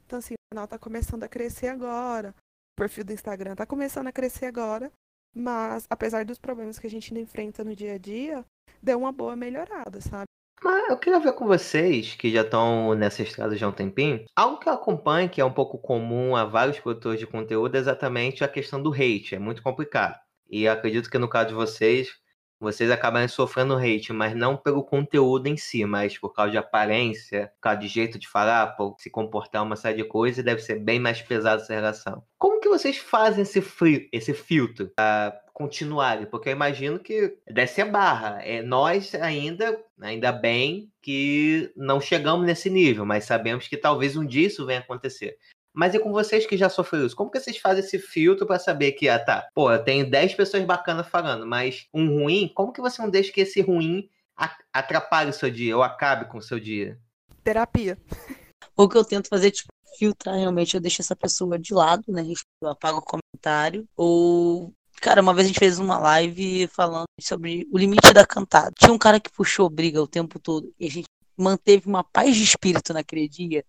[0.05, 4.09] Então, assim, o canal está começando a crescer agora, o perfil do Instagram está começando
[4.09, 4.91] a crescer agora,
[5.35, 8.45] mas apesar dos problemas que a gente enfrenta no dia a dia,
[8.82, 10.26] deu uma boa melhorada, sabe?
[10.63, 14.25] Mas eu queria ver com vocês, que já estão nessa estrada já há um tempinho,
[14.35, 17.79] algo que eu acompanho, que é um pouco comum a vários produtores de conteúdo, é
[17.79, 19.35] exatamente a questão do hate.
[19.35, 20.19] É muito complicado.
[20.49, 22.09] E acredito que no caso de vocês,
[22.65, 27.53] vocês acabarem sofrendo hate, mas não pelo conteúdo em si, mas por causa de aparência,
[27.55, 30.81] por causa de jeito de falar, por se comportar uma série de coisas, deve ser
[30.81, 32.25] bem mais pesado essa relação.
[32.39, 36.27] Como que vocês fazem esse, frio, esse filtro para continuarem?
[36.27, 38.41] Porque eu imagino que deve ser barra.
[38.43, 44.27] É, nós ainda, ainda bem que não chegamos nesse nível, mas sabemos que talvez um
[44.27, 45.37] dia isso venha acontecer.
[45.75, 47.16] Mas e com vocês que já sofreram isso?
[47.16, 50.35] Como que vocês fazem esse filtro para saber que, ah, tá, pô, eu tenho 10
[50.35, 54.09] pessoas bacanas falando, mas um ruim, como que você não deixa que esse ruim
[54.72, 56.97] atrapalhe o seu dia ou acabe com o seu dia?
[57.43, 57.99] Terapia.
[58.77, 59.68] O que eu tento fazer, tipo,
[59.99, 62.25] filtrar realmente, eu deixo essa pessoa de lado, né?
[62.61, 63.87] Eu apago o comentário.
[63.97, 64.72] Ou.
[65.01, 68.72] Cara, uma vez a gente fez uma live falando sobre o limite da cantada.
[68.79, 71.07] Tinha um cara que puxou briga o tempo todo e a gente
[71.37, 73.64] manteve uma paz de espírito naquele dia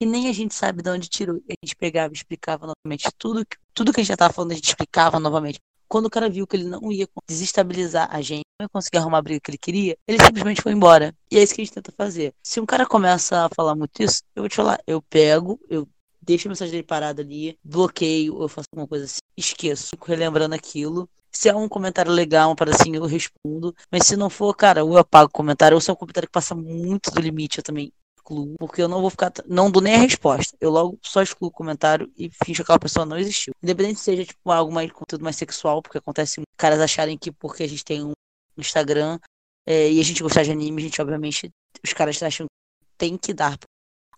[0.00, 1.36] e nem a gente sabe de onde tirou.
[1.48, 3.44] A gente pegava e explicava novamente tudo,
[3.74, 5.60] tudo que a gente já estava falando, a gente explicava novamente.
[5.86, 9.18] Quando o cara viu que ele não ia desestabilizar a gente, não ia conseguir arrumar
[9.18, 11.14] a briga que ele queria, ele simplesmente foi embora.
[11.30, 12.32] E é isso que a gente tenta fazer.
[12.42, 15.86] Se um cara começa a falar muito isso, eu vou te falar, eu pego, eu
[16.22, 20.54] deixo a mensagem dele parada ali, bloqueio, eu faço alguma coisa assim, esqueço, fico relembrando
[20.54, 21.10] aquilo.
[21.32, 23.74] Se é um comentário legal, para assim, eu respondo.
[23.90, 26.28] Mas se não for, cara, ou eu apago o comentário, ou se é um comentário
[26.28, 29.32] que passa muito do limite, eu também excluo, porque eu não vou ficar.
[29.46, 30.56] Não dou nem a resposta.
[30.60, 33.52] Eu logo só excluo o comentário e finjo que aquela pessoa não existiu.
[33.62, 37.62] Independente se seja tipo algo mais conteúdo mais sexual, porque acontece caras acharem que porque
[37.62, 38.12] a gente tem um
[38.56, 39.18] Instagram
[39.66, 41.50] é, e a gente gostar de anime, a gente obviamente.
[41.84, 43.58] Os caras acham que tem que dar.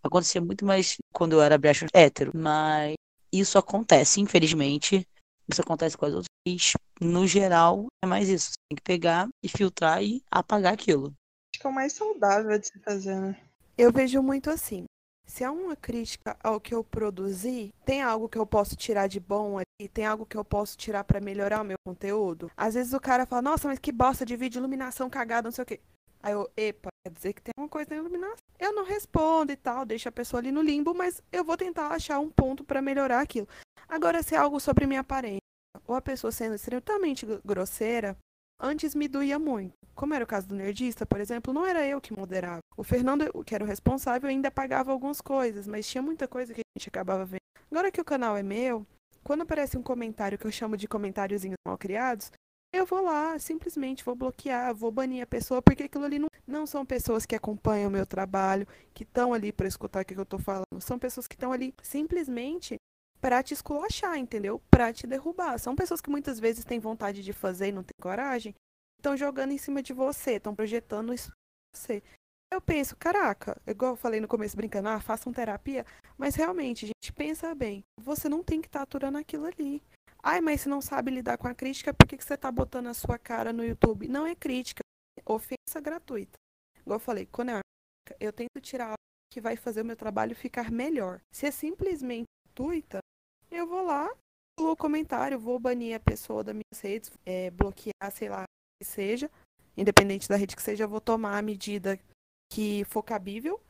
[0.02, 2.94] Acontecia muito mais quando eu era brecha hétero, mas
[3.32, 5.06] isso acontece, infelizmente.
[5.48, 6.26] Isso acontece com as outras.
[7.00, 8.50] No geral, é mais isso.
[8.50, 11.14] Você tem que pegar e filtrar e apagar aquilo.
[11.54, 13.51] Acho que é o mais saudável de se fazer, né?
[13.76, 14.84] Eu vejo muito assim.
[15.26, 19.18] Se há uma crítica ao que eu produzi, tem algo que eu posso tirar de
[19.18, 19.88] bom ali?
[19.88, 22.50] Tem algo que eu posso tirar para melhorar o meu conteúdo?
[22.56, 25.62] Às vezes o cara fala, nossa, mas que bosta de vídeo, iluminação cagada, não sei
[25.62, 25.80] o quê.
[26.22, 28.36] Aí eu, epa, quer dizer que tem alguma coisa na iluminação.
[28.58, 31.88] Eu não respondo e tal, deixo a pessoa ali no limbo, mas eu vou tentar
[31.88, 33.48] achar um ponto para melhorar aquilo.
[33.88, 35.40] Agora, se é algo sobre minha aparência,
[35.86, 38.16] ou a pessoa sendo extremamente grosseira,
[38.62, 39.74] antes me doía muito.
[39.94, 42.60] Como era o caso do Nerdista, por exemplo, não era eu que moderava.
[42.76, 46.60] O Fernando, que era o responsável, ainda pagava algumas coisas, mas tinha muita coisa que
[46.60, 47.40] a gente acabava vendo.
[47.70, 48.86] Agora que o canal é meu,
[49.22, 52.30] quando aparece um comentário que eu chamo de comentáriozinhos mal criados,
[52.74, 56.66] eu vou lá, simplesmente vou bloquear, vou banir a pessoa, porque aquilo ali não, não
[56.66, 60.22] são pessoas que acompanham o meu trabalho, que estão ali para escutar o que eu
[60.22, 60.80] estou falando.
[60.80, 62.76] São pessoas que estão ali simplesmente
[63.22, 64.60] para te esculachar, entendeu?
[64.68, 65.56] Para te derrubar.
[65.58, 68.52] São pessoas que muitas vezes têm vontade de fazer e não têm coragem,
[68.98, 71.14] estão jogando em cima de você, estão projetando
[71.72, 72.02] você.
[72.52, 75.86] Eu penso, caraca, igual eu falei no começo brincando, ah, façam terapia,
[76.18, 79.80] mas realmente, gente, pensa bem, você não tem que estar tá aturando aquilo ali.
[80.22, 82.88] Ai, mas você não sabe lidar com a crítica, por que, que você tá botando
[82.88, 84.08] a sua cara no YouTube?
[84.08, 84.82] Não é crítica,
[85.16, 86.38] é ofensa gratuita.
[86.80, 87.60] Igual eu falei, quando é
[88.20, 88.96] eu tento tirar algo
[89.32, 91.20] que vai fazer o meu trabalho ficar melhor.
[91.32, 92.98] Se é simplesmente gratuita,
[93.52, 94.10] eu vou lá,
[94.58, 98.44] o comentário, vou banir a pessoa das minhas redes, é, bloquear, sei lá,
[98.80, 99.30] que seja,
[99.76, 101.98] independente da rede que seja, eu vou tomar a medida
[102.52, 103.60] que for cabível,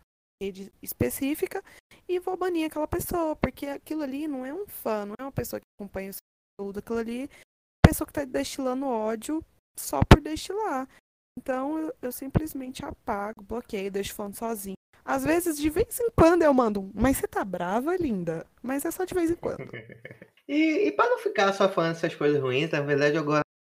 [0.42, 1.62] rede específica,
[2.08, 5.32] e vou banir aquela pessoa, porque aquilo ali não é um fã, não é uma
[5.32, 6.20] pessoa que acompanha o seu
[6.58, 9.44] conteúdo, aquilo ali é uma pessoa que está destilando ódio
[9.78, 10.88] só por destilar.
[11.38, 14.76] Então eu, eu simplesmente apago, bloqueio, deixo falando sozinho.
[15.04, 18.46] Às vezes, de vez em quando, eu mando um, mas você tá brava, linda?
[18.62, 19.58] Mas é só de vez em quando.
[20.48, 23.24] e, e para não ficar só falando essas coisas ruins, na verdade, eu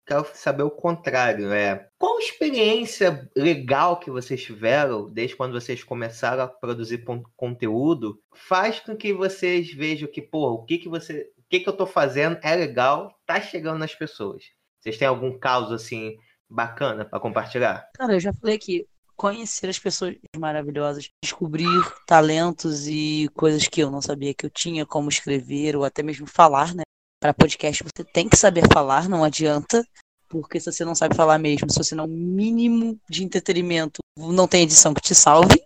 [0.06, 1.52] quero saber o contrário.
[1.52, 7.04] É, qual experiência legal que vocês tiveram desde quando vocês começaram a produzir
[7.36, 11.32] conteúdo faz com que vocês vejam que, pô, o que, que você.
[11.38, 14.44] O que, que eu tô fazendo é legal, tá chegando nas pessoas.
[14.80, 16.18] Vocês têm algum caso assim
[16.50, 17.88] bacana para compartilhar?
[17.96, 21.70] Cara, eu já falei que conhecer as pessoas maravilhosas, descobrir
[22.05, 26.28] talentos e coisas que eu não sabia que eu tinha, como escrever ou até mesmo
[26.28, 26.84] falar, né?
[27.22, 29.86] Para podcast você tem que saber falar, não adianta,
[30.28, 34.64] porque se você não sabe falar mesmo, se você não mínimo de entretenimento, não tem
[34.64, 35.64] edição que te salve.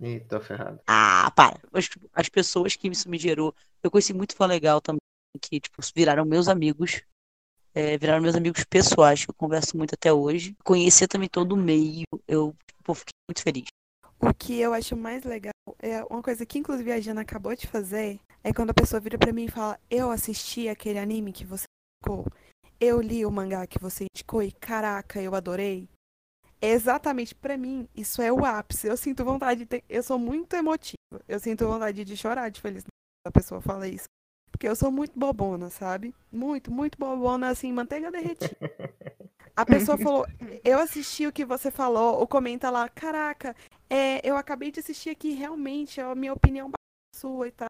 [0.00, 0.80] Ih, tô ferrado.
[0.86, 1.60] Ah, para.
[1.72, 5.00] As, as pessoas que isso me gerou, eu conheci muito fã legal também,
[5.40, 7.02] que tipo viraram meus amigos
[7.74, 10.56] é, viraram meus amigos pessoais, que eu converso muito até hoje.
[10.64, 12.54] Conhecer também todo o meio, eu
[12.84, 13.66] pô, fiquei muito feliz.
[14.20, 17.66] O que eu acho mais legal é uma coisa que inclusive a Jana acabou de
[17.66, 21.44] fazer, é quando a pessoa vira para mim e fala: "Eu assisti aquele anime que
[21.44, 21.64] você
[22.00, 22.26] indicou.
[22.80, 25.88] Eu li o mangá que você indicou e caraca, eu adorei".
[26.60, 28.86] Exatamente para mim, isso é o ápice.
[28.86, 30.96] Eu sinto vontade de ter, eu sou muito emotiva.
[31.26, 32.92] Eu sinto vontade de chorar de felicidade
[33.24, 34.06] quando a pessoa fala isso.
[34.62, 36.14] Porque eu sou muito bobona, sabe?
[36.30, 38.56] Muito, muito bobona, assim, manteiga derretida.
[39.56, 40.24] A pessoa falou,
[40.62, 43.56] eu assisti o que você falou, ou comenta lá, caraca,
[43.90, 46.70] é, eu acabei de assistir aqui, realmente, a minha opinião
[47.12, 47.66] sua e tal.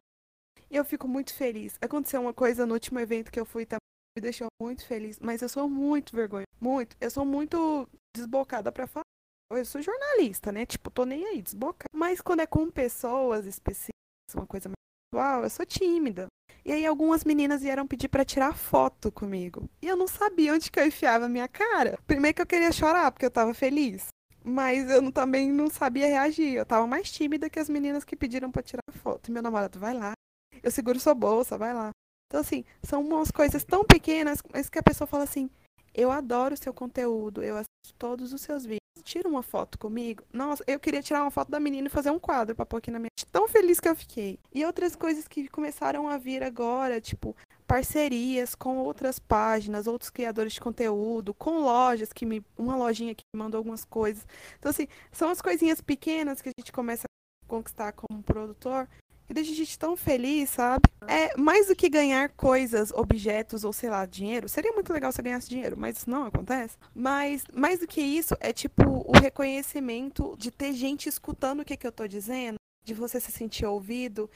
[0.69, 1.79] Eu fico muito feliz.
[1.81, 3.79] Aconteceu uma coisa no último evento que eu fui também,
[4.15, 6.95] me deixou muito feliz, mas eu sou muito vergonha, muito.
[7.01, 9.03] Eu sou muito desbocada para falar.
[9.51, 10.63] Eu sou jornalista, né?
[10.63, 11.89] Tipo, tô nem aí, desbocada.
[11.91, 13.89] Mas quando é com pessoas específicas,
[14.35, 14.75] uma coisa mais
[15.11, 16.27] pessoal, eu sou tímida.
[16.65, 19.69] E aí algumas meninas vieram pedir para tirar foto comigo.
[19.81, 21.99] E eu não sabia onde que eu enfiava a minha cara.
[22.07, 24.07] Primeiro que eu queria chorar, porque eu tava feliz.
[24.43, 26.53] Mas eu também não sabia reagir.
[26.53, 29.31] Eu tava mais tímida que as meninas que pediram para tirar foto.
[29.31, 30.13] Meu namorado, vai lá.
[30.61, 31.89] Eu seguro sua bolsa, vai lá.
[32.27, 35.49] Então, assim, são umas coisas tão pequenas, mas que a pessoa fala assim:
[35.93, 40.23] eu adoro o seu conteúdo, eu assisto todos os seus vídeos tira uma foto comigo.
[40.31, 42.89] Nossa, eu queria tirar uma foto da menina e fazer um quadro pra pôr aqui
[42.89, 43.09] na minha.
[43.31, 44.39] Tão feliz que eu fiquei.
[44.53, 47.35] E outras coisas que começaram a vir agora, tipo,
[47.67, 52.43] parcerias com outras páginas, outros criadores de conteúdo, com lojas que me.
[52.57, 54.25] Uma lojinha que me mandou algumas coisas.
[54.57, 58.87] Então, assim, são as coisinhas pequenas que a gente começa a conquistar como produtor
[59.25, 60.83] que deixa a gente tão feliz, sabe?
[61.07, 64.49] É mais do que ganhar coisas, objetos ou sei lá, dinheiro.
[64.49, 66.77] Seria muito legal se eu ganhasse dinheiro, mas isso não acontece.
[66.93, 71.77] Mas mais do que isso, é tipo o reconhecimento de ter gente escutando o que,
[71.77, 74.29] que eu tô dizendo, de você se sentir ouvido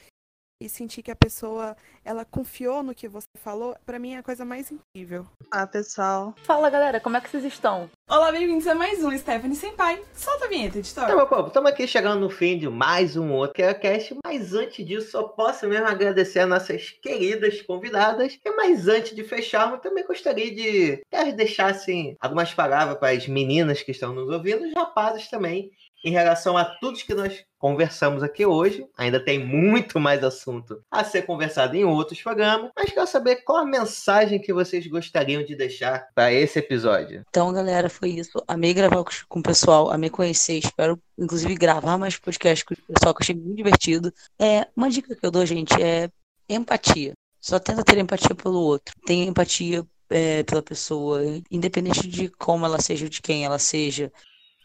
[0.60, 4.22] e sentir que a pessoa ela confiou no que você falou, para mim é a
[4.24, 5.24] coisa mais incrível.
[5.52, 6.34] Ah, pessoal.
[6.42, 7.88] Fala, galera, como é que vocês estão?
[8.08, 10.02] Olá, bem-vindos a mais um Stephanie Senpai.
[10.12, 11.06] Solta a vinheta, editor.
[11.06, 14.84] Tá, meu povo, estamos aqui chegando no fim de mais um outro cast, mas antes
[14.84, 18.36] disso, só posso mesmo agradecer a nossas queridas convidadas.
[18.44, 23.28] E mais antes de fecharmos, também gostaria de que elas deixassem algumas palavras para as
[23.28, 25.70] meninas que estão nos ouvindo, os rapazes também,
[26.04, 28.86] em relação a tudo que nós conversamos aqui hoje.
[28.96, 33.58] Ainda tem muito mais assunto a ser conversado em outros programas, mas quero saber qual
[33.58, 37.24] a mensagem que vocês gostariam de deixar para esse episódio.
[37.28, 38.42] Então, galera, foi isso.
[38.46, 43.14] Amei gravar com o pessoal, amei conhecer, espero inclusive gravar mais podcast com o pessoal
[43.14, 44.12] que eu achei muito divertido.
[44.38, 46.08] É, uma dica que eu dou, gente, é
[46.48, 47.12] empatia.
[47.40, 48.94] Só tenta ter empatia pelo outro.
[49.04, 54.12] Tenha empatia é, pela pessoa, independente de como ela seja, de quem ela seja.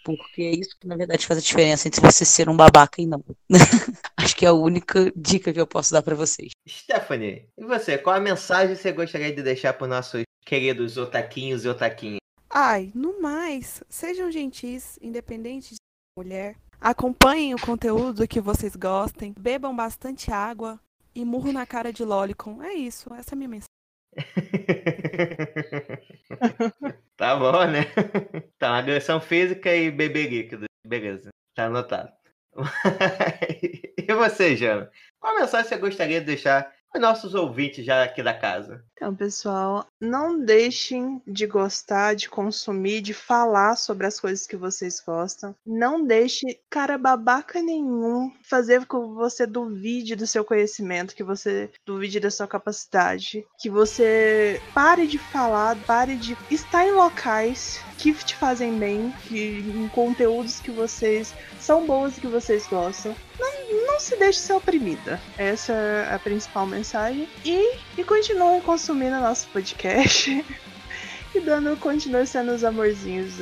[0.03, 3.05] Porque é isso que, na verdade, faz a diferença entre você ser um babaca e
[3.05, 3.23] não.
[4.17, 6.51] Acho que é a única dica que eu posso dar para vocês.
[6.67, 7.97] Stephanie, e você?
[7.97, 12.19] Qual a mensagem você gostaria de deixar para nossos queridos otaquinhos e otaquinhas?
[12.49, 15.79] Ai, no mais, sejam gentis, independente de
[16.17, 16.55] mulher.
[16.79, 19.33] Acompanhem o conteúdo que vocês gostem.
[19.39, 20.79] Bebam bastante água
[21.15, 22.61] e murro na cara de Lolicon.
[22.61, 23.67] É isso, essa é a minha mensagem.
[27.23, 27.85] tá bom, né?
[28.59, 30.65] Tá, agressão física e bebê líquido.
[30.85, 32.11] Beleza, tá anotado.
[33.97, 34.91] e você, Jana?
[35.19, 38.85] Qual mensagem você gostaria de deixar para nossos ouvintes já aqui da casa?
[38.95, 45.01] Então, pessoal, não deixem de gostar, de consumir, de falar sobre as coisas que vocês
[45.05, 45.55] gostam.
[45.65, 51.71] Não deixe cara babaca nenhum fazer com que você duvide do seu conhecimento, que você
[51.85, 58.13] duvide da sua capacidade, que você pare de falar, pare de estar em locais que
[58.13, 63.15] te fazem bem, que em conteúdos que vocês são bons e que vocês gostam.
[63.39, 65.19] Não, não se deixe ser oprimida.
[65.37, 67.27] Essa é a principal mensagem.
[67.43, 70.45] E, e continue consumindo nosso podcast.
[71.33, 73.39] e dando, continue sendo os amorzinhos,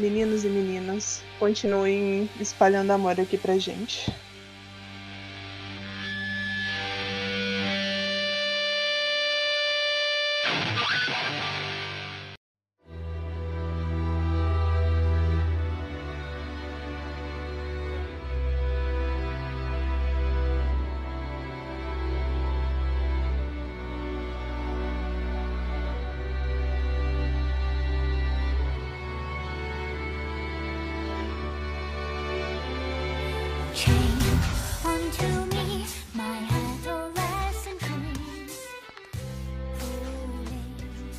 [0.00, 1.22] meninos e meninas.
[1.38, 4.10] Continuem espalhando amor aqui pra gente.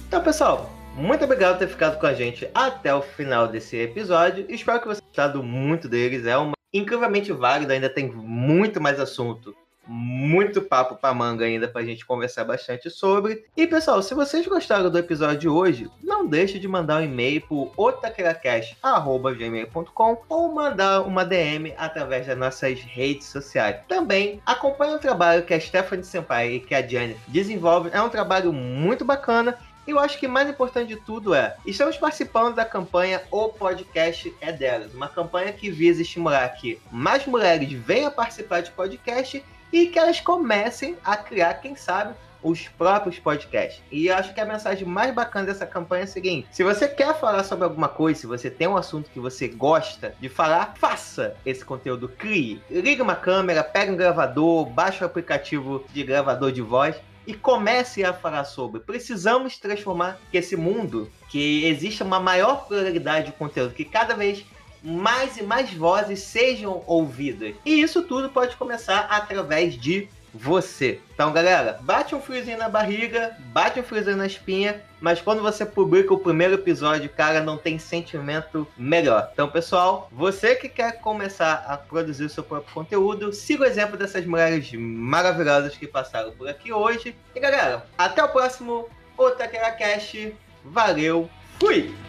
[0.07, 4.45] Então, pessoal, muito obrigado por ter ficado com a gente até o final desse episódio.
[4.49, 6.25] Espero que você tenha gostado muito deles.
[6.25, 9.55] É uma incrivelmente válido, ainda tem muito mais assunto.
[9.87, 13.45] Muito papo pra manga ainda pra gente conversar bastante sobre.
[13.55, 17.39] E pessoal, se vocês gostaram do episódio de hoje, não deixe de mandar um e-mail
[17.41, 23.77] pro otaqueracast.gmail.com ou mandar uma DM através das nossas redes sociais.
[23.87, 27.93] Também acompanhe o trabalho que a Stephanie Senpai e que a Jennifer desenvolvem.
[27.93, 29.57] É um trabalho muito bacana
[29.87, 34.35] e eu acho que mais importante de tudo é, estamos participando da campanha O Podcast
[34.41, 39.87] é Delas, uma campanha que visa estimular que mais mulheres venham participar de podcast e
[39.87, 43.81] que elas comecem a criar, quem sabe, os próprios podcasts.
[43.91, 46.87] E eu acho que a mensagem mais bacana dessa campanha é a seguinte: se você
[46.87, 50.73] quer falar sobre alguma coisa, se você tem um assunto que você gosta de falar,
[50.77, 52.61] faça esse conteúdo, crie.
[52.69, 56.95] Ligue uma câmera, pegue um gravador, baixe o aplicativo de gravador de voz
[57.25, 58.79] e comece a falar sobre.
[58.79, 64.45] Precisamos transformar esse mundo que exista uma maior pluralidade de conteúdo, que cada vez
[64.83, 67.55] mais e mais vozes sejam ouvidas.
[67.65, 70.99] E isso tudo pode começar através de você.
[71.13, 75.65] Então, galera, bate um friozinho na barriga, bate um friozinho na espinha, mas quando você
[75.65, 79.29] publica o primeiro episódio, cara, não tem sentimento melhor.
[79.33, 83.97] Então, pessoal, você que quer começar a produzir o seu próprio conteúdo, siga o exemplo
[83.97, 87.15] dessas mulheres maravilhosas que passaram por aqui hoje.
[87.35, 90.35] E, galera, até o próximo Otaquera Cast.
[90.63, 92.06] Valeu, fui!